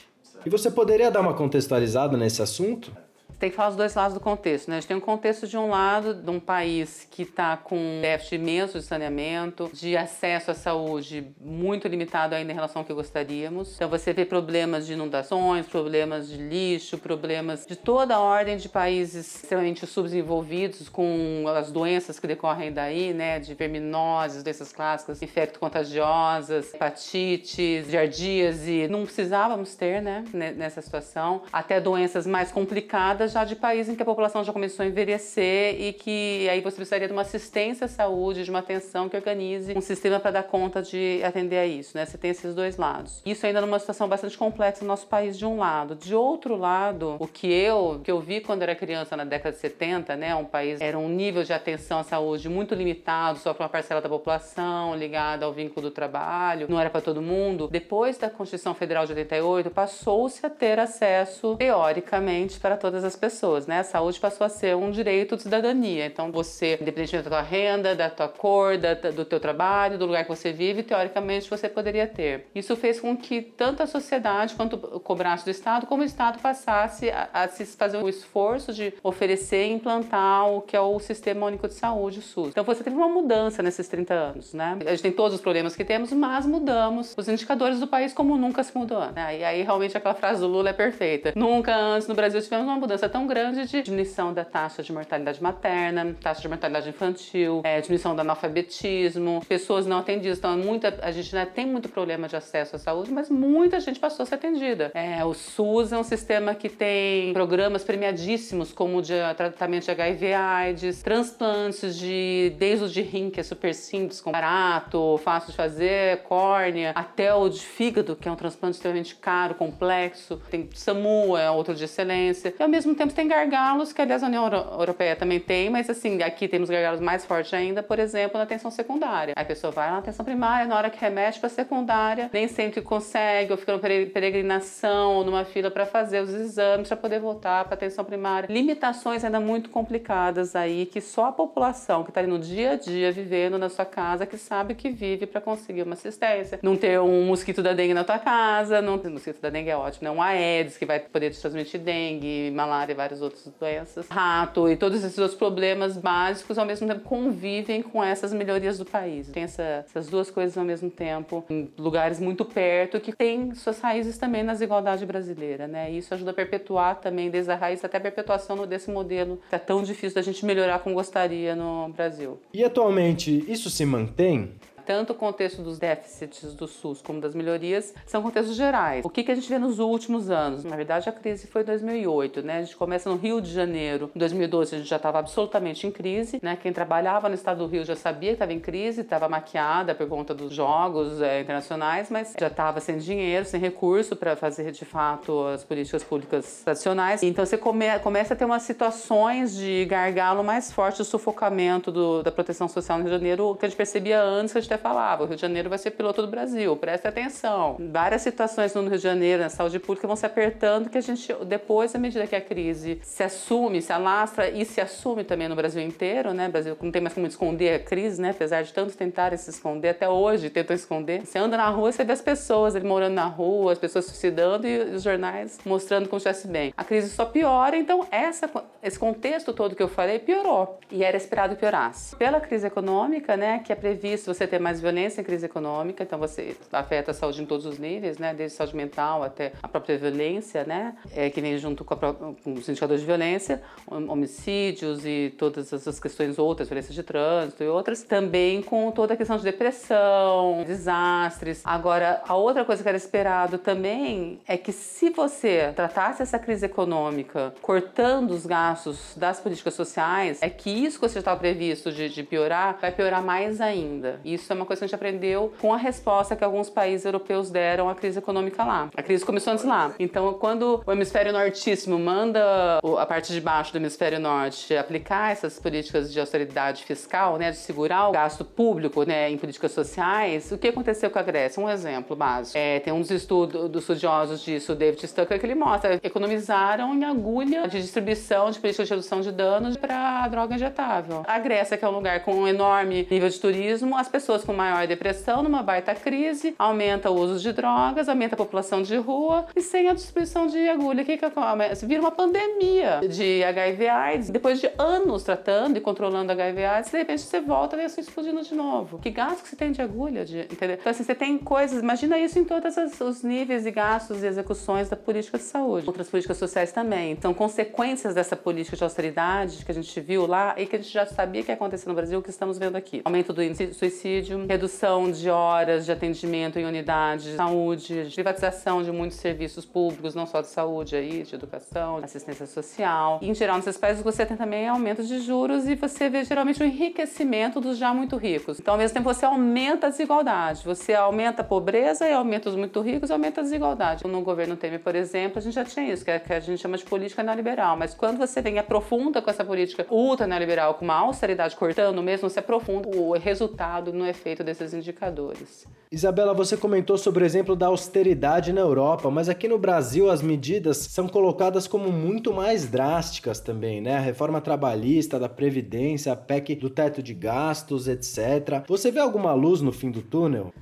[0.45, 2.95] E você poderia dar uma contextualizada nesse assunto?
[3.41, 4.69] Tem que falar os dois lados do contexto.
[4.69, 4.77] Né?
[4.77, 7.99] A gente tem um contexto de um lado de um país que está com um
[7.99, 12.93] déficit imenso de saneamento, de acesso à saúde muito limitado ainda em relação ao que
[12.93, 13.73] gostaríamos.
[13.75, 18.69] Então você vê problemas de inundações, problemas de lixo, problemas de toda a ordem de
[18.69, 23.39] países extremamente subdesenvolvidos com as doenças que decorrem daí, né?
[23.39, 28.87] De verminoses, doenças clássicas, infecto-contagiosas, hepatites, giardíase.
[28.87, 30.23] Não precisávamos ter, né?
[30.31, 31.41] Nessa situação.
[31.51, 35.79] Até doenças mais complicadas já de país em que a população já começou a envelhecer
[35.81, 39.73] e que aí você precisaria de uma assistência à saúde, de uma atenção que organize
[39.75, 42.05] um sistema para dar conta de atender a isso, né?
[42.05, 43.21] Você tem esses dois lados.
[43.25, 45.95] Isso ainda numa situação bastante complexa no nosso país de um lado.
[45.95, 49.61] De outro lado, o que eu que eu vi quando era criança na década de
[49.61, 53.63] 70, né, um país era um nível de atenção à saúde muito limitado, só para
[53.63, 57.67] uma parcela da população, ligada ao vínculo do trabalho, não era para todo mundo.
[57.71, 63.67] Depois da Constituição Federal de 88, passou-se a ter acesso teoricamente para todas as pessoas,
[63.67, 63.79] né?
[63.79, 66.07] A saúde passou a ser um direito de cidadania.
[66.07, 70.23] Então você, independentemente da tua renda, da tua cor, da, do teu trabalho, do lugar
[70.23, 72.47] que você vive, teoricamente você poderia ter.
[72.55, 77.09] Isso fez com que tanto a sociedade quanto cobrasse do Estado, como o Estado passasse
[77.11, 81.45] a, a se fazer o esforço de oferecer e implantar o que é o Sistema
[81.45, 82.49] Único de Saúde, o SUS.
[82.49, 84.77] Então você teve uma mudança nesses 30 anos, né?
[84.85, 88.37] A gente tem todos os problemas que temos, mas mudamos os indicadores do país como
[88.37, 89.05] nunca se mudou.
[89.11, 89.39] Né?
[89.39, 91.33] E aí realmente aquela frase do Lula é perfeita.
[91.35, 95.41] Nunca antes no Brasil tivemos uma mudança tão grande de diminuição da taxa de mortalidade
[95.41, 100.37] materna, taxa de mortalidade infantil, é, diminuição do analfabetismo, pessoas não atendidas.
[100.37, 103.99] Então, muita, a gente né, tem muito problema de acesso à saúde, mas muita gente
[103.99, 104.91] passou a ser atendida.
[104.93, 110.33] É, o SUS é um sistema que tem programas premiadíssimos, como de tratamento de HIV
[110.33, 115.57] AIDS, transplantes de desde o de rim, que é super simples, com barato, fácil de
[115.57, 120.41] fazer, córnea, até o de fígado, que é um transplante extremamente caro, complexo.
[120.49, 122.53] Tem SAMU, é outro de excelência.
[122.57, 124.45] E ao mesmo tempo tem gargalos, que aliás a União
[124.77, 128.69] Europeia também tem, mas assim, aqui temos gargalos mais fortes ainda, por exemplo, na atenção
[128.69, 129.33] secundária.
[129.35, 133.51] A pessoa vai na atenção primária, na hora que remete para secundária, nem sempre consegue,
[133.51, 137.75] ou fica numa peregrinação, ou numa fila para fazer os exames, para poder voltar para
[137.75, 138.47] atenção primária.
[138.51, 142.75] Limitações ainda muito complicadas aí, que só a população que está ali no dia a
[142.75, 146.59] dia vivendo na sua casa, que sabe que vive para conseguir uma assistência.
[146.61, 149.77] Não ter um mosquito da dengue na tua casa, não ter mosquito da dengue é
[149.77, 150.11] ótimo, né?
[150.11, 154.75] Um Aedes que vai poder te transmitir dengue, malária e várias outras doenças, rato e
[154.75, 159.27] todos esses outros problemas básicos ao mesmo tempo convivem com essas melhorias do país.
[159.29, 163.79] Tem essa, essas duas coisas ao mesmo tempo em lugares muito perto que tem suas
[163.79, 165.91] raízes também na desigualdade brasileira, né?
[165.91, 169.55] E isso ajuda a perpetuar também desde a raiz até a perpetuação desse modelo que
[169.55, 172.39] é tão difícil da gente melhorar como gostaria no Brasil.
[172.53, 174.53] E atualmente isso se mantém?
[174.85, 179.05] Tanto o contexto dos déficits do SUS como das melhorias são contextos gerais.
[179.05, 180.63] O que, que a gente vê nos últimos anos?
[180.63, 182.57] Na verdade, a crise foi em 2008, né?
[182.59, 184.11] A gente começa no Rio de Janeiro.
[184.15, 186.57] Em 2012, a gente já estava absolutamente em crise, né?
[186.61, 190.07] Quem trabalhava no estado do Rio já sabia que estava em crise, estava maquiada por
[190.07, 194.85] conta dos jogos é, internacionais, mas já estava sem dinheiro, sem recurso para fazer de
[194.85, 197.23] fato as políticas públicas tradicionais.
[197.23, 202.23] Então, você come, começa a ter umas situações de gargalo mais forte, o sufocamento do,
[202.23, 204.69] da proteção social no Rio de Janeiro, que a gente percebia antes que a gente
[204.71, 207.75] até falava, o Rio de Janeiro vai ser piloto do Brasil, preste atenção.
[207.91, 211.33] Várias situações no Rio de Janeiro, na saúde pública, vão se apertando que a gente,
[211.45, 215.55] depois, à medida que a crise se assume, se alastra e se assume também no
[215.55, 216.47] Brasil inteiro, né?
[216.47, 218.29] O Brasil não tem mais como esconder a crise, né?
[218.29, 221.25] Apesar de tantos tentarem se esconder, até hoje tentam esconder.
[221.25, 224.95] Você anda na rua, você vê as pessoas morando na rua, as pessoas suicidando e
[224.95, 226.73] os jornais mostrando como estivesse bem.
[226.77, 228.49] A crise só piora, então essa,
[228.81, 230.79] esse contexto todo que eu falei piorou.
[230.89, 232.15] E era esperado piorasse.
[232.15, 236.19] Pela crise econômica, né, que é previsto você ter mais violência em crise econômica, então
[236.19, 239.97] você afeta a saúde em todos os níveis, né, desde saúde mental até a própria
[239.97, 245.33] violência, né, é, que vem junto com, a, com os indicadores de violência, homicídios e
[245.37, 249.43] todas essas questões outras, violência de trânsito e outras, também com toda a questão de
[249.43, 251.61] depressão, desastres.
[251.63, 256.65] Agora, a outra coisa que era esperado também é que se você tratasse essa crise
[256.65, 262.09] econômica cortando os gastos das políticas sociais, é que isso que você estava previsto de,
[262.09, 264.19] de piorar vai piorar mais ainda.
[264.23, 267.49] Isso é uma coisa que a gente aprendeu com a resposta que alguns países europeus
[267.49, 268.89] deram à crise econômica lá.
[268.95, 269.93] A crise começou antes lá.
[269.99, 275.59] Então, quando o hemisfério nortíssimo manda a parte de baixo do hemisfério norte aplicar essas
[275.59, 280.57] políticas de austeridade fiscal, né, de segurar o gasto público, né, em políticas sociais, o
[280.57, 281.61] que aconteceu com a Grécia?
[281.61, 282.57] Um exemplo básico.
[282.57, 287.03] É, tem um dos estudos dos estudiosos disso, David Stucker, que ele mostra economizaram em
[287.03, 291.23] agulha de distribuição de políticas de redução de danos para droga injetável.
[291.27, 294.43] A Grécia, que é um lugar com um enorme nível de turismo, as pessoas pessoas
[294.43, 298.95] com maior depressão, numa baita crise, aumenta o uso de drogas, aumenta a população de
[298.97, 301.03] rua e sem a distribuição de agulha.
[301.05, 301.85] Que, que acontece?
[301.85, 304.29] Vira uma pandemia de HIV AIDS.
[304.29, 308.41] Depois de anos tratando e controlando HIV AIDS, de repente você volta e isso explodindo
[308.41, 308.99] de novo.
[308.99, 310.25] Que gasto que você tem de agulha?
[310.25, 310.77] De, entendeu?
[310.79, 314.89] Então, assim, você tem coisas, imagina isso em todos os níveis de gastos e execuções
[314.89, 315.87] da política de saúde.
[315.87, 317.11] Outras políticas sociais também.
[317.11, 320.91] Então, consequências dessa política de austeridade que a gente viu lá e que a gente
[320.91, 323.01] já sabia que ia acontecer no Brasil, o que estamos vendo aqui.
[323.03, 328.83] Aumento do índice de suicídio redução de horas de atendimento em unidades de saúde, privatização
[328.83, 333.19] de muitos serviços públicos, não só de saúde, aí, de educação, assistência social.
[333.21, 336.61] E, em geral, nesses países você tem também aumento de juros e você vê geralmente
[336.61, 338.59] o enriquecimento dos já muito ricos.
[338.59, 342.55] Então, ao mesmo tempo, você aumenta a desigualdade, você aumenta a pobreza e aumenta os
[342.55, 344.05] muito ricos e aumenta a desigualdade.
[344.07, 346.77] No governo Temer, por exemplo, a gente já tinha isso, que, é, a gente chama
[346.77, 347.77] de política neoliberal.
[347.77, 352.29] Mas quando você vem aprofunda com essa política ultra neoliberal, com uma austeridade cortando mesmo,
[352.29, 355.65] você aprofunda, o resultado no efeito efeito desses indicadores.
[355.91, 360.21] Isabela, você comentou sobre o exemplo da austeridade na Europa, mas aqui no Brasil as
[360.21, 363.97] medidas são colocadas como muito mais drásticas também, né?
[363.97, 368.63] A reforma trabalhista, da Previdência, a PEC do teto de gastos, etc.
[368.67, 370.53] Você vê alguma luz no fim do túnel?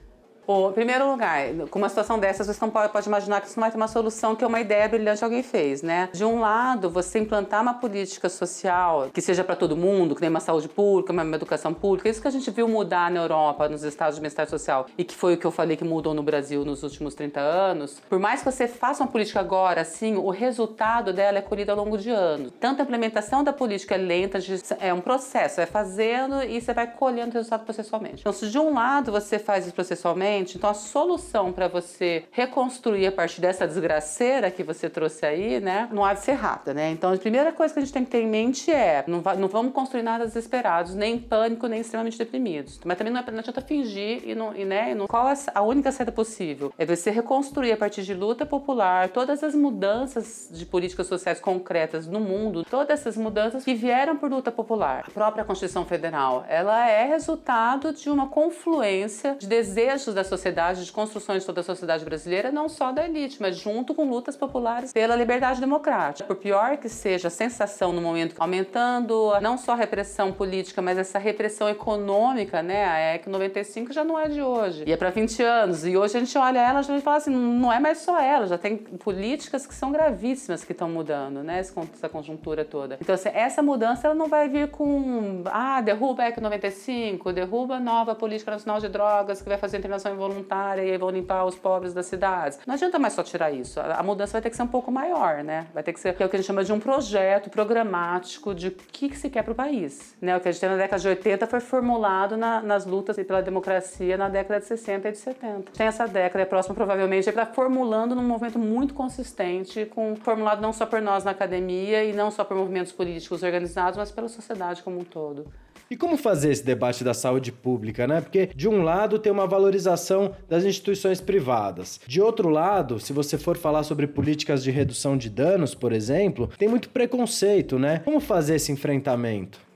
[0.50, 3.60] Bom, em primeiro lugar, com uma situação dessas, você não pode, pode, imaginar que isso
[3.60, 6.10] não vai ter uma solução que é uma ideia brilhante que alguém fez, né?
[6.12, 10.30] De um lado, você implantar uma política social que seja para todo mundo, que nem
[10.32, 13.84] uma saúde pública, uma educação pública, isso que a gente viu mudar na Europa, nos
[13.84, 16.66] estados de bem-estar social, e que foi o que eu falei que mudou no Brasil
[16.66, 18.02] nos últimos 30 anos.
[18.10, 21.78] Por mais que você faça uma política agora, assim, o resultado dela é colhido ao
[21.78, 22.52] longo de anos.
[22.60, 24.40] Tanto a implementação da política é lenta,
[24.80, 28.22] é um processo, vai fazendo e você vai colhendo o resultado processualmente.
[28.22, 33.08] Então, se de um lado você faz isso processualmente, então a solução para você reconstruir
[33.08, 36.92] a partir dessa desgraceira que você trouxe aí, né, não há de ser rápida, né?
[36.92, 39.48] Então a primeira coisa que a gente tem que ter em mente é não, não
[39.48, 42.80] vamos construir nada desesperados, nem em pânico, nem extremamente deprimidos.
[42.84, 45.62] Mas também não, é, não adianta fingir e, não, e, né, não, qual é a
[45.62, 46.74] única saída possível?
[46.78, 52.08] É você reconstruir a partir de luta popular todas as mudanças de políticas sociais concretas
[52.08, 55.04] no mundo, todas essas mudanças que vieram por luta popular.
[55.08, 60.92] A própria Constituição Federal, ela é resultado de uma confluência de desejos da sociedade, de
[60.92, 64.94] construções de toda a sociedade brasileira, não só da elite, mas junto com lutas populares
[64.94, 66.28] pela liberdade democrática.
[66.28, 70.98] Por pior que seja a sensação no momento aumentando não só a repressão política, mas
[70.98, 72.86] essa repressão econômica, né?
[72.86, 74.84] A EC 95 já não é de hoje.
[74.86, 75.86] E é para 20 anos.
[75.86, 78.58] E hoje a gente olha ela e fala assim, não é mais só ela, já
[78.58, 81.60] tem políticas que são gravíssimas que estão mudando, né?
[81.60, 82.98] Essa conjuntura toda.
[83.02, 87.76] Então, assim, essa mudança ela não vai vir com, ah, derruba a EC 95, derruba
[87.76, 91.56] a nova política nacional de drogas que vai fazer internação voluntária e vão limpar os
[91.56, 92.60] pobres das cidades.
[92.68, 93.80] Não adianta mais só tirar isso.
[93.80, 95.68] A, mudança vai ter que ser um pouco maior, né?
[95.74, 98.68] Vai ter que ser é o que a gente chama de um projeto programático de
[98.68, 100.16] o que, que se quer para o país.
[100.22, 100.36] Né?
[100.36, 103.42] O que a gente tem na década de 80 foi formulado na, nas lutas pela
[103.42, 105.72] democracia na década de 60 e de 70.
[105.72, 110.74] Tem essa década, é próxima provavelmente, para formulando num movimento muito consistente, com formulado não
[110.74, 114.84] só por nós na academia e não só por movimentos políticos organizados, mas pela sociedade
[114.84, 115.48] como um todo.
[115.92, 118.22] E como fazer esse debate da saúde pública, né?
[118.22, 122.00] Porque de um lado tem uma valorização das instituições privadas.
[122.06, 126.50] De outro lado, se você for falar sobre políticas de redução de danos, por exemplo,
[126.58, 128.02] tem muito preconceito, né?
[128.06, 129.69] Como fazer esse enfrentamento?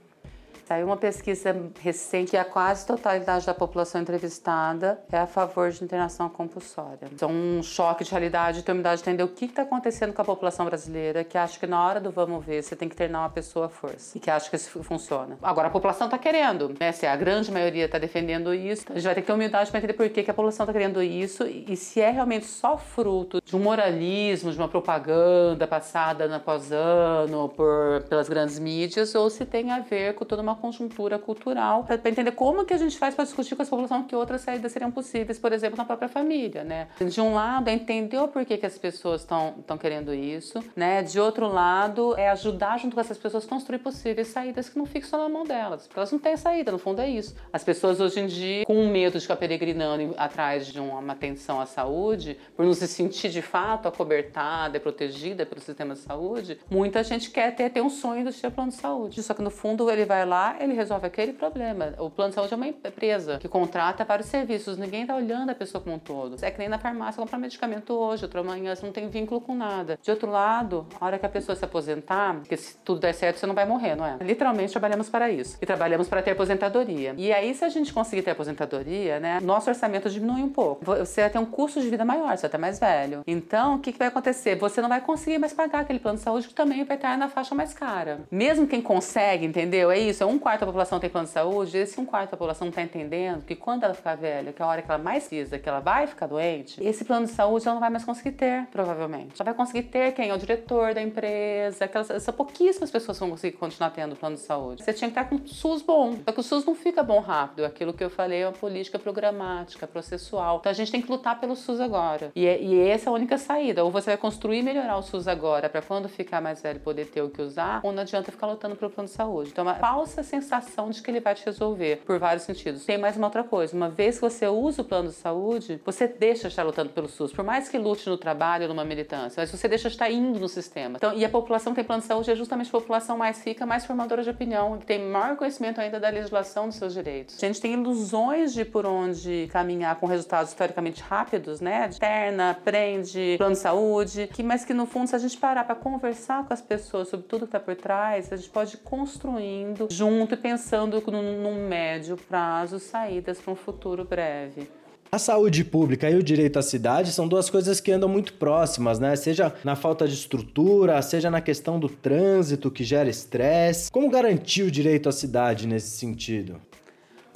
[0.66, 5.84] Saiu uma pesquisa recente que a quase totalidade da população entrevistada é a favor de
[5.84, 7.10] internação compulsória.
[7.12, 10.26] Então, um choque de realidade, ter humildade de entender o que está acontecendo com a
[10.26, 13.30] população brasileira, que acha que na hora do vamos ver, você tem que internar uma
[13.30, 14.18] pessoa à força.
[14.18, 15.38] E que acha que isso funciona.
[15.42, 16.92] Agora, a população está querendo, né?
[16.92, 19.80] Se a grande maioria está defendendo isso, a gente vai ter que ter humildade para
[19.80, 23.42] entender por que, que a população está querendo isso e se é realmente só fruto
[23.44, 29.30] de um moralismo, de uma propaganda passada ano após ano por, pelas grandes mídias, ou
[29.30, 32.78] se tem a ver com toda uma uma conjuntura cultural para entender como que a
[32.78, 35.86] gente faz para discutir com a população que outras saídas seriam possíveis, por exemplo, na
[35.86, 36.88] própria família, né?
[37.00, 41.02] De um lado é entender o porquê que as pessoas estão querendo isso, né?
[41.02, 44.86] De outro lado é ajudar junto com essas pessoas a construir possíveis saídas que não
[44.86, 47.36] fiquem só na mão delas, porque elas não têm saída, no fundo é isso.
[47.52, 51.66] As pessoas hoje em dia, com medo de ficar peregrinando atrás de uma atenção à
[51.66, 57.32] saúde, por não se sentir de fato acobertada protegida pelo sistema de saúde, muita gente
[57.32, 59.24] quer ter, ter um sonho de ter plano de saúde.
[59.24, 61.94] Só que no fundo ele vai lá ele resolve aquele problema.
[61.98, 65.56] O plano de saúde é uma empresa que contrata vários serviços, ninguém está olhando a
[65.56, 66.36] pessoa como um todo.
[66.42, 69.56] É que nem na farmácia comprar medicamento hoje, outro amanhã, você não tem vínculo com
[69.56, 70.00] nada.
[70.02, 73.38] De outro lado, a hora que a pessoa se aposentar, porque se tudo der certo,
[73.38, 74.18] você não vai morrer, não é?
[74.22, 75.58] Literalmente trabalhamos para isso.
[75.62, 77.14] E trabalhamos para ter aposentadoria.
[77.18, 80.84] E aí, se a gente conseguir ter aposentadoria, né, nosso orçamento diminui um pouco.
[80.86, 83.22] Você vai ter um custo de vida maior, você vai estar mais velho.
[83.26, 84.56] Então, o que, que vai acontecer?
[84.56, 87.30] Você não vai conseguir mais pagar aquele plano de saúde que também vai estar na
[87.30, 88.22] faixa mais cara.
[88.32, 89.92] Mesmo quem consegue, entendeu?
[89.92, 92.38] É isso, é um quarto da população tem plano de saúde, esse um quarto da
[92.38, 95.28] população está entendendo que quando ela ficar velha, que é a hora que ela mais
[95.28, 98.34] precisa, que ela vai ficar doente, esse plano de saúde ela não vai mais conseguir
[98.34, 99.34] ter, provavelmente.
[99.40, 100.30] Ela vai conseguir ter quem?
[100.30, 104.42] É o diretor da empresa, aquelas, essas pouquíssimas pessoas vão conseguir continuar tendo plano de
[104.42, 104.84] saúde.
[104.84, 107.20] Você tinha que estar com o SUS bom, só que o SUS não fica bom
[107.20, 107.66] rápido.
[107.66, 110.58] Aquilo que eu falei é uma política programática, processual.
[110.60, 112.32] Então a gente tem que lutar pelo SUS agora.
[112.36, 113.84] E, é, e essa é a única saída.
[113.84, 117.06] Ou você vai construir e melhorar o SUS agora, para quando ficar mais velho poder
[117.06, 119.50] ter o que usar, ou não adianta ficar lutando pelo plano de saúde.
[119.52, 122.86] Então, é uma falsa sensação de que ele vai te resolver por vários sentidos.
[122.86, 126.08] Tem mais uma outra coisa: uma vez que você usa o plano de saúde, você
[126.08, 129.52] deixa de estar lutando pelo SUS, por mais que lute no trabalho, numa militância, mas
[129.52, 130.98] você deixa de estar indo no sistema.
[130.98, 133.66] Então, e a população que tem plano de saúde é justamente a população mais rica,
[133.66, 137.38] mais formadora de opinião, que tem maior conhecimento ainda da legislação dos seus direitos.
[137.42, 141.90] A gente tem ilusões de por onde caminhar com resultados historicamente rápidos, né?
[142.00, 145.76] Terna, prende, plano de saúde, que, mas que no fundo, se a gente parar para
[145.76, 149.88] conversar com as pessoas sobre tudo que está por trás, a gente pode ir construindo
[149.90, 154.68] junto e pensando num médio prazo saídas para um futuro breve.
[155.12, 158.98] A saúde pública e o direito à cidade são duas coisas que andam muito próximas,
[158.98, 159.16] né?
[159.16, 163.92] Seja na falta de estrutura, seja na questão do trânsito que gera estresse.
[163.92, 166.60] Como garantir o direito à cidade nesse sentido?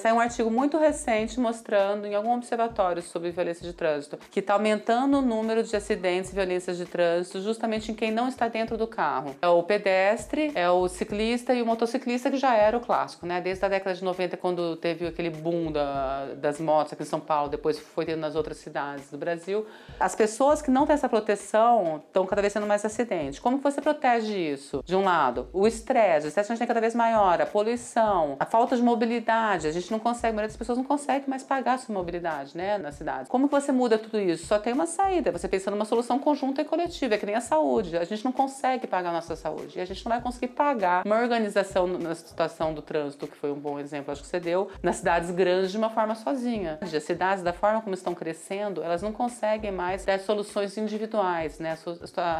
[0.07, 4.53] Saiu um artigo muito recente mostrando em algum observatório sobre violência de trânsito que está
[4.53, 8.77] aumentando o número de acidentes e violências de trânsito justamente em quem não está dentro
[8.77, 9.35] do carro.
[9.41, 13.41] É o pedestre, é o ciclista e o motociclista que já era o clássico, né?
[13.41, 17.19] Desde a década de 90, quando teve aquele boom da, das motos aqui em São
[17.19, 19.65] Paulo, depois foi tendo nas outras cidades do Brasil.
[19.99, 23.39] As pessoas que não têm essa proteção estão cada vez tendo mais acidentes.
[23.39, 24.81] Como você protege isso?
[24.85, 28.73] De um lado, o estresse, o estresse é cada vez maior, a poluição, a falta
[28.77, 31.73] de mobilidade, a gente gente não consegue, a maioria das pessoas não consegue mais pagar
[31.73, 33.29] a sua mobilidade, né, na cidade.
[33.29, 34.45] Como que você muda tudo isso?
[34.45, 37.41] Só tem uma saída, você pensa numa solução conjunta e coletiva, é que nem a
[37.41, 37.97] saúde.
[37.97, 41.05] A gente não consegue pagar a nossa saúde e a gente não vai conseguir pagar
[41.05, 44.69] uma organização na situação do trânsito, que foi um bom exemplo, acho que você deu,
[44.81, 46.79] nas cidades grandes de uma forma sozinha.
[46.81, 51.77] As cidades, da forma como estão crescendo, elas não conseguem mais dar soluções individuais, né?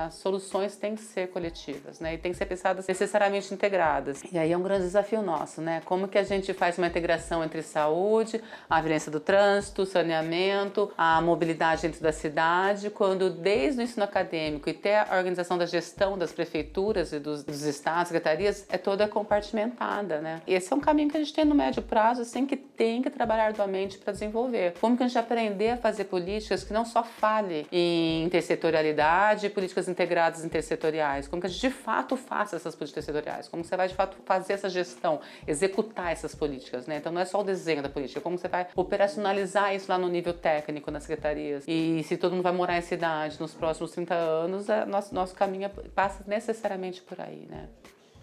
[0.07, 2.13] As soluções têm que ser coletivas, né?
[2.13, 4.21] E têm que ser pensadas necessariamente integradas.
[4.31, 5.81] E aí é um grande desafio nosso, né?
[5.85, 11.21] Como que a gente faz uma integração entre saúde, a violência do trânsito, saneamento, a
[11.21, 16.17] mobilidade dentro da cidade, quando desde o ensino acadêmico e até a organização da gestão
[16.17, 20.41] das prefeituras e dos, dos estados, secretarias, é toda compartimentada, né?
[20.47, 23.09] Esse é um caminho que a gente tem no médio prazo, assim, que tem que
[23.09, 24.73] trabalhar arduamente para desenvolver.
[24.79, 29.87] Como que a gente aprender a fazer políticas que não só fale em intersetorialidade, políticas
[29.87, 33.87] integradas intersetoriais, como que a gente de fato faça essas políticas setoriais, como você vai
[33.87, 36.97] de fato fazer essa gestão, executar essas políticas, né?
[36.97, 40.07] Então não é só o desenho da política, como você vai operacionalizar isso lá no
[40.07, 41.63] nível técnico nas secretarias.
[41.67, 45.35] E se todo mundo vai morar em cidade nos próximos 30 anos, é, nosso, nosso
[45.35, 47.67] caminho passa necessariamente por aí, né?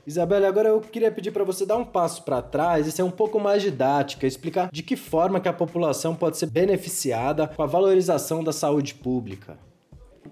[0.06, 3.10] Isabela, agora eu queria pedir para você dar um passo para trás e ser um
[3.10, 7.66] pouco mais didática, explicar de que forma que a população pode ser beneficiada com a
[7.66, 9.56] valorização da saúde pública.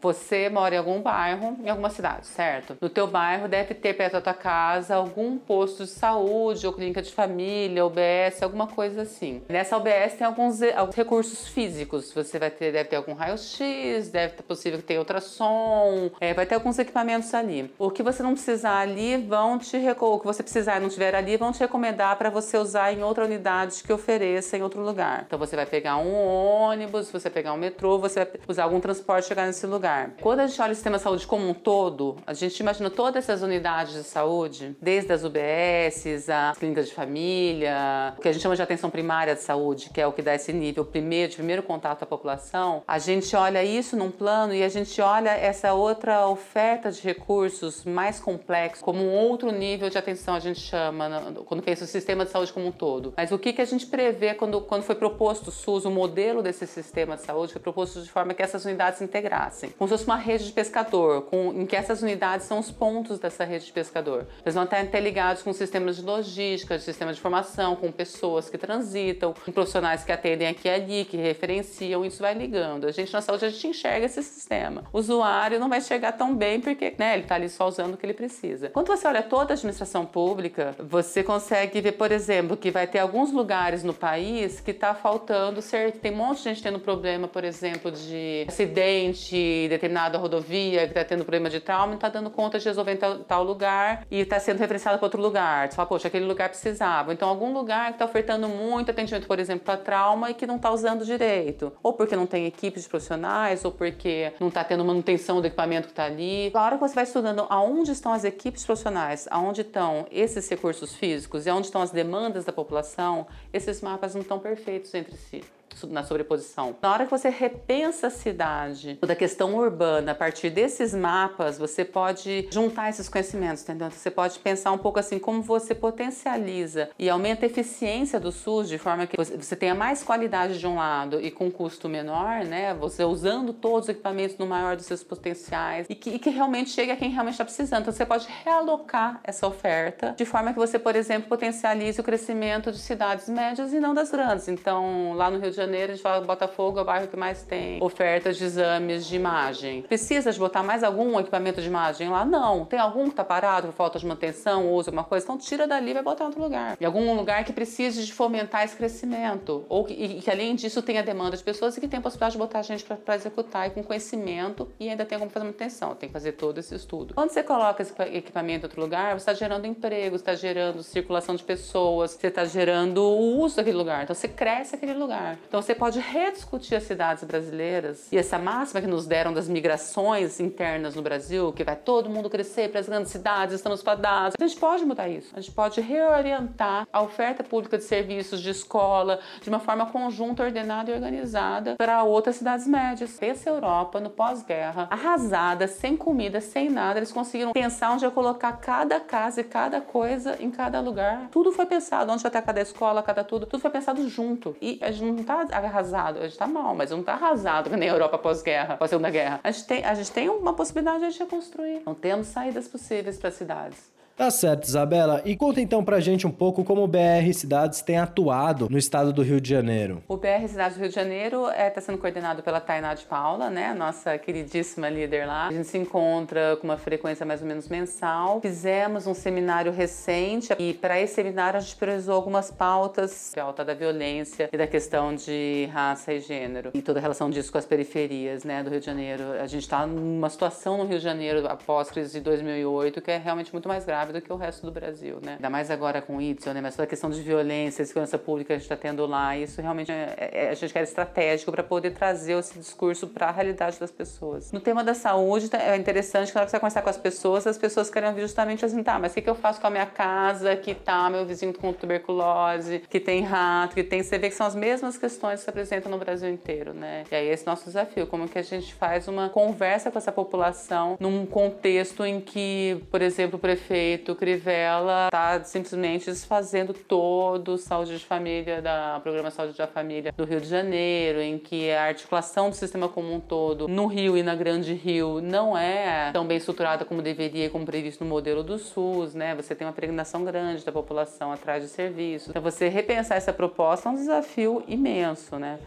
[0.01, 2.77] Você mora em algum bairro, em alguma cidade, certo?
[2.81, 7.03] No teu bairro deve ter perto da tua casa algum posto de saúde ou clínica
[7.03, 9.43] de família, UBS, alguma coisa assim.
[9.49, 12.13] Nessa UBS tem alguns, alguns recursos físicos.
[12.13, 16.47] Você vai ter, deve ter algum raio-x, deve ter possível que tenha ultrassom, é, vai
[16.47, 17.73] ter alguns equipamentos ali.
[17.79, 21.15] O que você não precisar ali, vão te o que você precisar e não tiver
[21.15, 25.25] ali, vão te recomendar para você usar em outra unidade que ofereça em outro lugar.
[25.27, 28.81] Então você vai pegar um ônibus, você vai pegar um metrô, você vai usar algum
[28.81, 30.13] transporte chegar nesse lugar lugar.
[30.21, 33.25] Quando a gente olha o sistema de saúde como um todo, a gente imagina todas
[33.25, 38.41] essas unidades de saúde, desde as UBSs, as clínicas de família, o que a gente
[38.41, 41.37] chama de atenção primária de saúde, que é o que dá esse nível primeiro, de
[41.37, 42.85] primeiro contato à população.
[42.87, 47.85] A gente olha isso num plano e a gente olha essa outra oferta de recursos
[47.85, 52.25] mais complexo como um outro nível de atenção, a gente chama, quando pensa o sistema
[52.25, 53.15] de saúde como um todo.
[53.17, 56.69] Mas o que, a gente prevê quando, quando foi proposto o SUS, o modelo desse
[56.69, 60.05] sistema de saúde foi proposto de forma que essas unidades se integrassem como se fosse
[60.05, 63.73] uma rede de pescador, com, em que essas unidades são os pontos dessa rede de
[63.73, 64.27] pescador.
[64.45, 68.59] Eles vão estar interligados com sistemas de logística, de sistemas de formação, com pessoas que
[68.59, 72.87] transitam, com profissionais que atendem aqui e ali, que referenciam, isso vai ligando.
[72.87, 74.85] A gente na saúde, a gente enxerga esse sistema.
[74.93, 77.97] O usuário não vai enxergar tão bem porque né, ele está ali só usando o
[77.97, 78.71] que ele precisa.
[78.71, 82.99] Quando você olha toda a administração pública, você consegue ver, por exemplo, que vai ter
[82.99, 87.29] alguns lugares no país que está faltando ser, tem um monte de gente tendo problema,
[87.29, 92.31] por exemplo, de acidente, determinada rodovia que está tendo problema de trauma, não está dando
[92.31, 95.69] conta de resolver em tal, tal lugar e está sendo referenciado para outro lugar.
[95.69, 97.13] Você fala, poxa, aquele lugar precisava.
[97.13, 100.57] Então, algum lugar que está ofertando muito atendimento, por exemplo, para trauma e que não
[100.57, 101.73] está usando direito.
[101.83, 105.87] Ou porque não tem equipes de profissionais, ou porque não está tendo manutenção do equipamento
[105.87, 106.51] que está ali.
[106.55, 110.95] A hora que você vai estudando aonde estão as equipes profissionais, aonde estão esses recursos
[110.95, 115.43] físicos e aonde estão as demandas da população, esses mapas não estão perfeitos entre si
[115.89, 116.77] na sobreposição.
[116.81, 121.85] Na hora que você repensa a cidade, da questão urbana, a partir desses mapas, você
[121.85, 123.91] pode juntar esses conhecimentos, entendeu?
[123.91, 128.69] Você pode pensar um pouco assim como você potencializa e aumenta a eficiência do SUS
[128.69, 132.75] de forma que você tenha mais qualidade de um lado e com custo menor, né?
[132.75, 136.71] Você usando todos os equipamentos no maior dos seus potenciais e que, e que realmente
[136.71, 137.83] chegue a quem realmente está precisando.
[137.83, 142.71] Então você pode realocar essa oferta de forma que você, por exemplo, potencialize o crescimento
[142.73, 144.49] de cidades médias e não das grandes.
[144.49, 147.17] Então, lá no Rio de Janeiro, a gente fala que Botafogo é o bairro que
[147.17, 149.83] mais tem ofertas de exames de imagem.
[149.83, 152.25] Precisa de botar mais algum equipamento de imagem lá?
[152.25, 152.65] Não.
[152.65, 155.25] Tem algum que está parado por falta de manutenção usa alguma coisa?
[155.25, 156.77] Então tira dali e vai botar em outro lugar.
[156.81, 159.65] Em algum lugar que precise de fomentar esse crescimento.
[159.69, 162.33] Ou que, e que além disso tenha demanda de pessoas e que tem a possibilidade
[162.33, 165.95] de botar gente para executar e com conhecimento e ainda tem como fazer manutenção.
[165.95, 167.15] Tem que fazer todo esse estudo.
[167.15, 171.35] Quando você coloca esse equipamento em outro lugar, você está gerando emprego, está gerando circulação
[171.35, 174.03] de pessoas, você está gerando o uso daquele lugar.
[174.03, 175.39] Então você cresce aquele lugar.
[175.53, 180.41] Então você pode rediscutir as cidades brasileiras e essa máxima que nos deram das migrações
[180.41, 184.35] internas no Brasil, que vai todo mundo crescer para as grandes cidades, estamos fadados.
[184.41, 185.31] A gente pode mudar isso.
[185.37, 190.43] A gente pode reorientar a oferta pública de serviços de escola de uma forma conjunta,
[190.43, 193.19] ordenada e organizada para outras cidades médias.
[193.19, 196.99] Pensa Europa no pós-guerra, arrasada, sem comida, sem nada.
[196.99, 201.29] Eles conseguiram pensar onde ia colocar cada casa e cada coisa em cada lugar.
[201.31, 203.45] Tudo foi pensado, onde vai ter cada escola, cada tudo.
[203.45, 204.57] Tudo foi pensado junto.
[204.59, 205.17] E a gente não
[205.51, 209.11] arrasado, a gente está mal, mas não está arrasado que nem a Europa pós-guerra, pós-segunda
[209.11, 209.41] guerra.
[209.43, 211.83] A gente, tem, a gente tem uma possibilidade de reconstruir.
[211.85, 213.93] Não temos saídas possíveis para as cidades.
[214.17, 215.23] Tá certo, Isabela.
[215.25, 219.13] E conta então pra gente um pouco como o BR Cidades tem atuado no estado
[219.13, 220.03] do Rio de Janeiro.
[220.07, 223.05] O BR Cidades do Rio de Janeiro está é, tá sendo coordenado pela Tainá de
[223.05, 223.73] Paula, né?
[223.75, 225.49] Nossa queridíssima líder lá.
[225.49, 228.41] A gente se encontra com uma frequência mais ou menos mensal.
[228.41, 233.75] Fizemos um seminário recente e para esse seminário a gente priorizou algumas pautas, pauta da
[233.75, 237.67] violência e da questão de raça e gênero e toda a relação disso com as
[237.67, 239.25] periferias, né, do Rio de Janeiro.
[239.41, 243.11] A gente está numa situação no Rio de Janeiro após a crise de 2008 que
[243.11, 245.35] é realmente muito mais grave grave do que o resto do Brasil, né?
[245.35, 246.61] Ainda mais agora com o Y, né?
[246.61, 249.61] Mas toda a questão de violência, segurança pública que a gente está tendo lá, isso
[249.61, 253.79] realmente é, é, a gente quer estratégico para poder trazer esse discurso para a realidade
[253.79, 254.51] das pessoas.
[254.53, 256.99] No tema da saúde, tá, é interessante que na hora que você conversar com as
[256.99, 259.67] pessoas, as pessoas querem ouvir justamente assim, tá, mas o que, que eu faço com
[259.67, 264.03] a minha casa, que tá meu vizinho com tuberculose, que tem rato, que tem...
[264.03, 267.05] Você vê que são as mesmas questões que se apresentam no Brasil inteiro, né?
[267.11, 270.13] E aí esse é nosso desafio, como que a gente faz uma conversa com essa
[270.13, 277.55] população num contexto em que, por exemplo, o prefeito prefeito Crivella está simplesmente desfazendo todo
[277.55, 281.71] o saúde de família da programa Saúde da Família do Rio de Janeiro, em que
[281.71, 286.11] a articulação do sistema como um todo no Rio e na Grande Rio não é
[286.13, 289.35] tão bem estruturada como deveria e como previsto no modelo do SUS, né?
[289.35, 292.31] Você tem uma pregnação grande da população atrás de serviços.
[292.31, 295.59] Então você repensar essa proposta é um desafio imenso, né?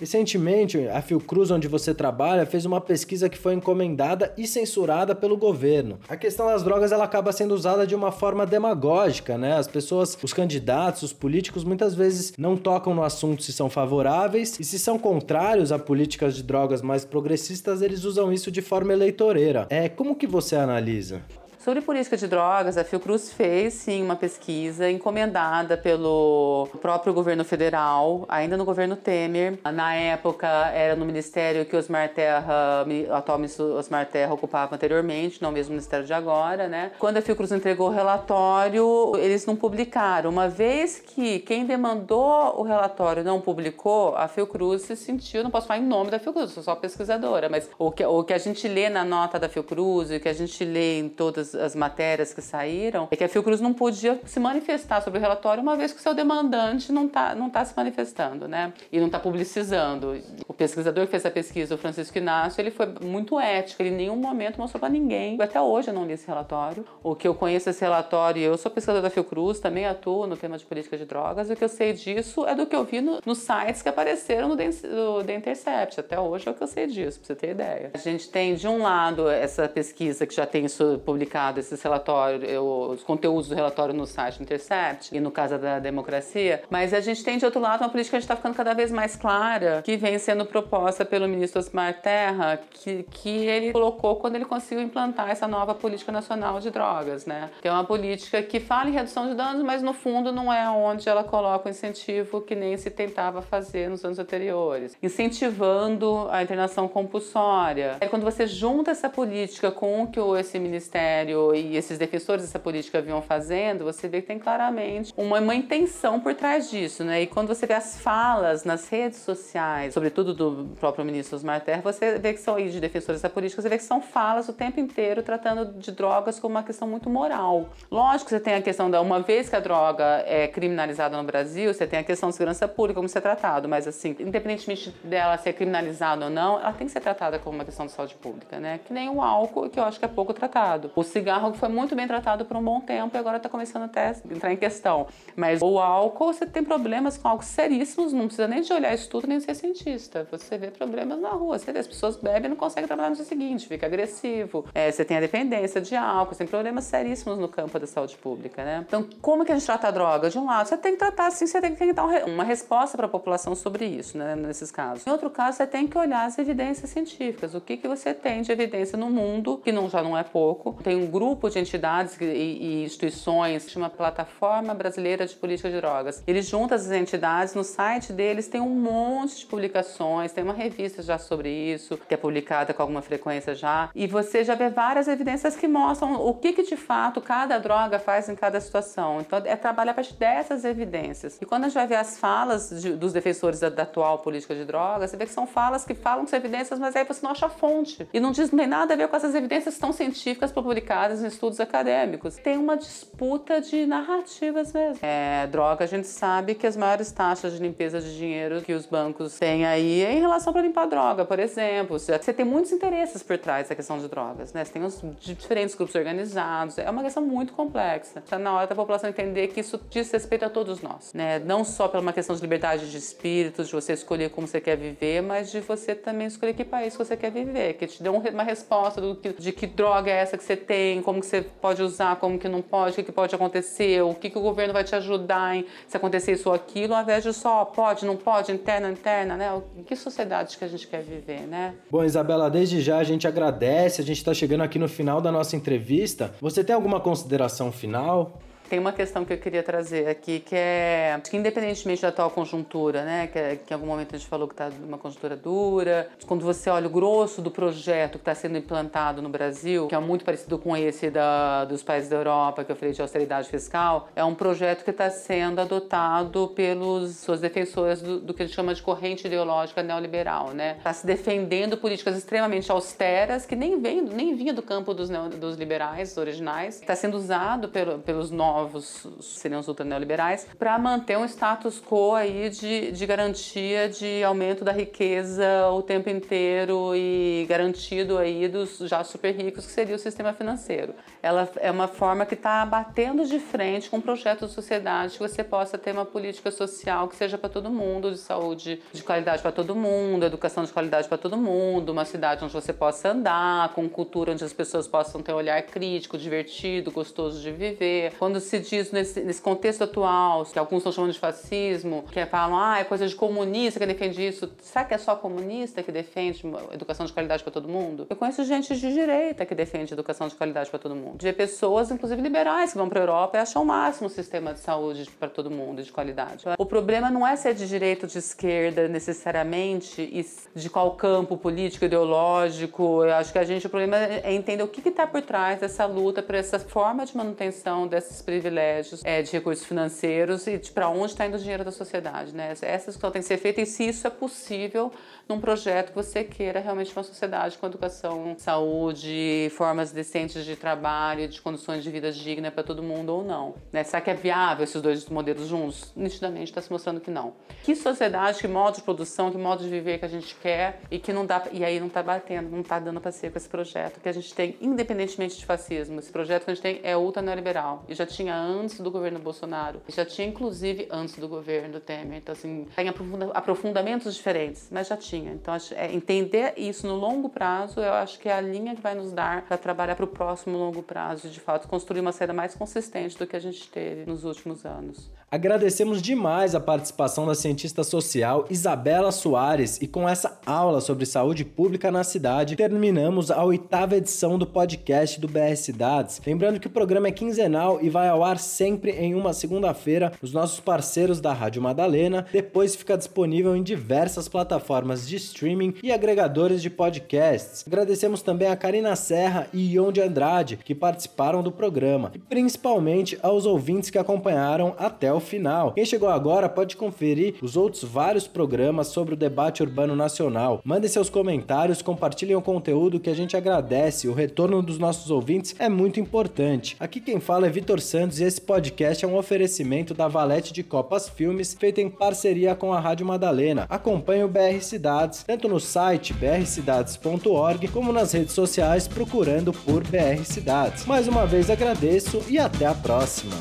[0.00, 5.36] Recentemente, a Fiocruz, onde você trabalha, fez uma pesquisa que foi encomendada e censurada pelo
[5.36, 5.98] governo.
[6.08, 9.58] A questão das drogas ela acaba sendo usada de uma forma demagógica, né?
[9.58, 14.58] As pessoas, os candidatos, os políticos, muitas vezes não tocam no assunto se são favoráveis
[14.58, 18.94] e se são contrários a políticas de drogas mais progressistas, eles usam isso de forma
[18.94, 19.66] eleitoreira.
[19.68, 21.20] É como que você analisa?
[21.62, 28.24] Sobre política de drogas, a Fiocruz fez sim uma pesquisa encomendada pelo próprio governo federal,
[28.30, 29.58] ainda no governo Temer.
[29.62, 35.42] Na época era no ministério que Osmar Terra, o atual ministro Osmar Terra ocupava anteriormente,
[35.42, 36.92] não mesmo ministério de agora, né?
[36.98, 40.30] Quando a Fiocruz entregou o relatório, eles não publicaram.
[40.30, 45.66] Uma vez que quem demandou o relatório não publicou, a Fiocruz se sentiu, não posso
[45.66, 48.66] falar em nome da Fiocruz, sou só pesquisadora, mas o que, o que a gente
[48.66, 52.40] lê na nota da Fiocruz, o que a gente lê em todas as matérias que
[52.40, 55.98] saíram, é que a Fiocruz não podia se manifestar sobre o relatório uma vez que
[55.98, 58.72] o seu demandante não está não tá se manifestando, né?
[58.90, 60.20] E não está publicizando.
[60.46, 63.96] O pesquisador que fez a pesquisa, o Francisco Inácio, ele foi muito ético, ele em
[63.96, 65.40] nenhum momento mostrou para ninguém.
[65.40, 66.84] Até hoje eu não li esse relatório.
[67.02, 70.58] O que eu conheço esse relatório, eu sou pesquisador da Fiocruz, também atuo no tema
[70.58, 73.00] de política de drogas, e o que eu sei disso é do que eu vi
[73.00, 76.00] no, nos sites que apareceram no The Intercept.
[76.00, 77.90] Até hoje é o que eu sei disso, para você ter ideia.
[77.94, 81.80] A gente tem, de um lado, essa pesquisa que já tem isso publicado publicado esses
[81.82, 82.42] relatórios,
[82.90, 87.24] os conteúdos do relatório no site Intercept e no caso da democracia, mas a gente
[87.24, 90.18] tem de outro lado uma política que está ficando cada vez mais clara, que vem
[90.18, 95.48] sendo proposta pelo ministro Osmar Terra, que, que ele colocou quando ele conseguiu implantar essa
[95.48, 97.50] nova política nacional de drogas, né?
[97.62, 100.68] Que é uma política que fala em redução de danos, mas no fundo não é
[100.68, 106.42] onde ela coloca o incentivo que nem se tentava fazer nos anos anteriores, incentivando a
[106.42, 107.96] internação compulsória.
[108.00, 112.58] É quando você junta essa política com o que esse ministério e esses defensores dessa
[112.58, 117.22] política vinham fazendo, você vê que tem claramente uma, uma intenção por trás disso, né?
[117.22, 121.82] E quando você vê as falas nas redes sociais, sobretudo do próprio ministro Osmar Terra,
[121.82, 124.52] você vê que são aí de defensores dessa política, você vê que são falas o
[124.52, 127.68] tempo inteiro tratando de drogas como uma questão muito moral.
[127.90, 131.24] Lógico que você tem a questão da uma vez que a droga é criminalizada no
[131.24, 135.36] Brasil, você tem a questão de segurança pública como ser tratado, mas assim, independentemente dela
[135.38, 138.58] ser criminalizada ou não, ela tem que ser tratada como uma questão de saúde pública,
[138.58, 138.80] né?
[138.84, 140.90] Que nem o álcool, que eu acho que é pouco tratado.
[140.94, 144.08] O cigarro foi muito bem tratado por um bom tempo e agora está começando até
[144.08, 145.06] a entrar em questão.
[145.36, 149.26] Mas o álcool, você tem problemas com álcool seríssimos, não precisa nem de olhar estudo
[149.26, 150.26] nem ser cientista.
[150.30, 153.16] Você vê problemas na rua, você vê as pessoas bebem e não conseguem trabalhar no
[153.16, 154.64] dia seguinte, fica agressivo.
[154.74, 158.16] É, você tem a dependência de álcool, você tem problemas seríssimos no campo da saúde
[158.16, 158.84] pública, né?
[158.86, 160.30] Então, como que a gente trata a droga?
[160.30, 163.06] De um lado, você tem que tratar assim, você tem que dar uma resposta para
[163.06, 165.06] a população sobre isso, né, nesses casos.
[165.06, 167.54] Em outro caso, você tem que olhar as evidências científicas.
[167.54, 170.72] O que, que você tem de evidência no mundo, que não, já não é pouco.
[170.82, 176.22] Tem grupo de entidades e, e instituições, chama Plataforma Brasileira de Política de Drogas.
[176.26, 181.02] Eles juntam as entidades, no site deles tem um monte de publicações, tem uma revista
[181.02, 185.08] já sobre isso, que é publicada com alguma frequência já, e você já vê várias
[185.08, 189.20] evidências que mostram o que, que de fato cada droga faz em cada situação.
[189.20, 191.38] Então, é trabalhar a partir dessas evidências.
[191.40, 194.54] E quando a gente vai ver as falas de, dos defensores da, da, atual política
[194.54, 197.32] de drogas, você vê que são falas que falam com evidências, mas aí você não
[197.32, 198.08] acha fonte.
[198.12, 201.60] E não diz nem nada a ver com essas evidências tão científicas publicadas em estudos
[201.60, 202.36] acadêmicos.
[202.36, 204.98] Tem uma disputa de narrativas mesmo.
[205.02, 208.86] É, droga, a gente sabe que as maiores taxas de limpeza de dinheiro que os
[208.86, 211.98] bancos têm aí é em relação para limpar droga, por exemplo.
[211.98, 214.64] Você tem muitos interesses por trás da questão de drogas, né?
[214.64, 216.76] Você tem os diferentes grupos organizados.
[216.78, 218.18] É uma questão muito complexa.
[218.18, 221.38] Está na hora da população entender que isso diz respeito a todos nós, né?
[221.38, 224.76] Não só pela uma questão de liberdade de espírito, de você escolher como você quer
[224.76, 228.42] viver, mas de você também escolher que país você quer viver, que te dê uma
[228.42, 231.82] resposta do que, de que droga é essa que você tem, como que você pode
[231.82, 234.72] usar, como que não pode, o que, que pode acontecer, o que, que o governo
[234.72, 238.16] vai te ajudar em se acontecer isso ou aquilo, ao invés de só pode, não
[238.16, 239.62] pode, interna, interna, né?
[239.86, 241.74] Que sociedade que a gente quer viver, né?
[241.90, 245.30] Bom, Isabela, desde já a gente agradece, a gente está chegando aqui no final da
[245.30, 246.34] nossa entrevista.
[246.40, 248.40] Você tem alguma consideração final?
[248.70, 253.04] Tem uma questão que eu queria trazer aqui, que é que independentemente da atual conjuntura,
[253.04, 256.08] né, que, é, que em algum momento a gente falou que está numa conjuntura dura,
[256.24, 259.98] quando você olha o grosso do projeto que está sendo implantado no Brasil, que é
[259.98, 264.08] muito parecido com esse da, dos países da Europa, que eu falei de austeridade fiscal,
[264.14, 268.54] é um projeto que está sendo adotado pelos seus defensores do, do, que a gente
[268.54, 270.76] chama de corrente ideológica neoliberal, né?
[270.78, 275.28] Está se defendendo políticas extremamente austeras que nem vem, nem vinha do campo dos, neo,
[275.28, 281.16] dos liberais originais, está sendo usado pelo, pelos novos novos, seriam os ultraneoliberais, para manter
[281.16, 287.46] um status quo aí de, de garantia de aumento da riqueza o tempo inteiro e
[287.48, 290.94] garantido aí dos já super ricos, que seria o sistema financeiro.
[291.22, 295.20] Ela é uma forma que está batendo de frente com um projeto de sociedade que
[295.20, 299.42] você possa ter uma política social que seja para todo mundo, de saúde de qualidade
[299.42, 303.70] para todo mundo, educação de qualidade para todo mundo, uma cidade onde você possa andar,
[303.70, 308.12] com cultura onde as pessoas possam ter um olhar crítico, divertido, gostoso de viver.
[308.18, 312.58] Quando se diz nesse, nesse contexto atual, que alguns estão chamando de fascismo, que falam,
[312.58, 314.50] ah, é coisa de comunista que defende isso.
[314.60, 316.42] Será que é só comunista que defende
[316.72, 318.06] educação de qualidade para todo mundo?
[318.10, 321.18] Eu conheço gente de direita que defende educação de qualidade para todo mundo.
[321.18, 324.52] De pessoas, inclusive liberais, que vão para a Europa e acham o máximo o sistema
[324.52, 326.44] de saúde para todo mundo, de qualidade.
[326.58, 330.26] O problema não é ser de direita ou de esquerda necessariamente, e
[330.58, 333.04] de qual campo político, ideológico.
[333.04, 335.86] Eu acho que a gente, o problema é entender o que está por trás dessa
[335.86, 340.88] luta por essa forma de manutenção desses privilégios privilégios é, de recursos financeiros e para
[340.88, 342.34] onde está indo o dinheiro da sociedade.
[342.34, 342.52] Né?
[342.62, 344.90] Essa discussão tem que ser feita e se isso é possível
[345.30, 351.28] num projeto que você queira realmente uma sociedade com educação, saúde, formas decentes de trabalho,
[351.28, 353.54] de condições de vida digna para todo mundo ou não.
[353.72, 353.84] Né?
[353.84, 355.92] Será que é viável esses dois modelos juntos?
[355.94, 357.34] Nitidamente está se mostrando que não.
[357.62, 360.98] Que sociedade, que modo de produção, que modo de viver que a gente quer e
[360.98, 363.48] que não dá e aí não está batendo, não está dando para ser com esse
[363.48, 366.00] projeto que a gente tem, independentemente de fascismo.
[366.00, 369.20] Esse projeto que a gente tem é ultra neoliberal e já tinha antes do governo
[369.20, 372.18] Bolsonaro, já tinha inclusive antes do governo Temer.
[372.18, 372.88] Então, assim, tem
[373.32, 375.19] aprofundamentos diferentes, mas já tinha.
[375.28, 378.94] Então, é, entender isso no longo prazo, eu acho que é a linha que vai
[378.94, 382.54] nos dar para trabalhar para o próximo longo prazo de fato, construir uma saída mais
[382.54, 385.10] consistente do que a gente teve nos últimos anos.
[385.32, 391.44] Agradecemos demais a participação da cientista social Isabela Soares e com essa aula sobre saúde
[391.44, 396.20] pública na cidade, terminamos a oitava edição do podcast do BS Cidades.
[396.26, 400.32] Lembrando que o programa é quinzenal e vai ao ar sempre em uma segunda-feira nos
[400.32, 406.60] nossos parceiros da Rádio Madalena, depois fica disponível em diversas plataformas de streaming e agregadores
[406.60, 407.62] de podcasts.
[407.68, 413.16] Agradecemos também a Karina Serra e Ion de Andrade que participaram do programa e principalmente
[413.22, 415.72] aos ouvintes que acompanharam até o final.
[415.72, 420.60] Quem chegou agora pode conferir os outros vários programas sobre o debate urbano nacional.
[420.64, 424.08] Mandem seus comentários, compartilhem o conteúdo que a gente agradece.
[424.08, 426.76] O retorno dos nossos ouvintes é muito importante.
[426.80, 430.62] Aqui quem fala é Vitor Santos e esse podcast é um oferecimento da Valete de
[430.62, 433.66] Copas Filmes, feito em parceria com a Rádio Madalena.
[433.68, 440.24] Acompanhe o BR Cidades, tanto no site brcidades.org, como nas redes sociais procurando por BR
[440.24, 440.86] Cidades.
[440.86, 443.34] Mais uma vez agradeço e até a próxima.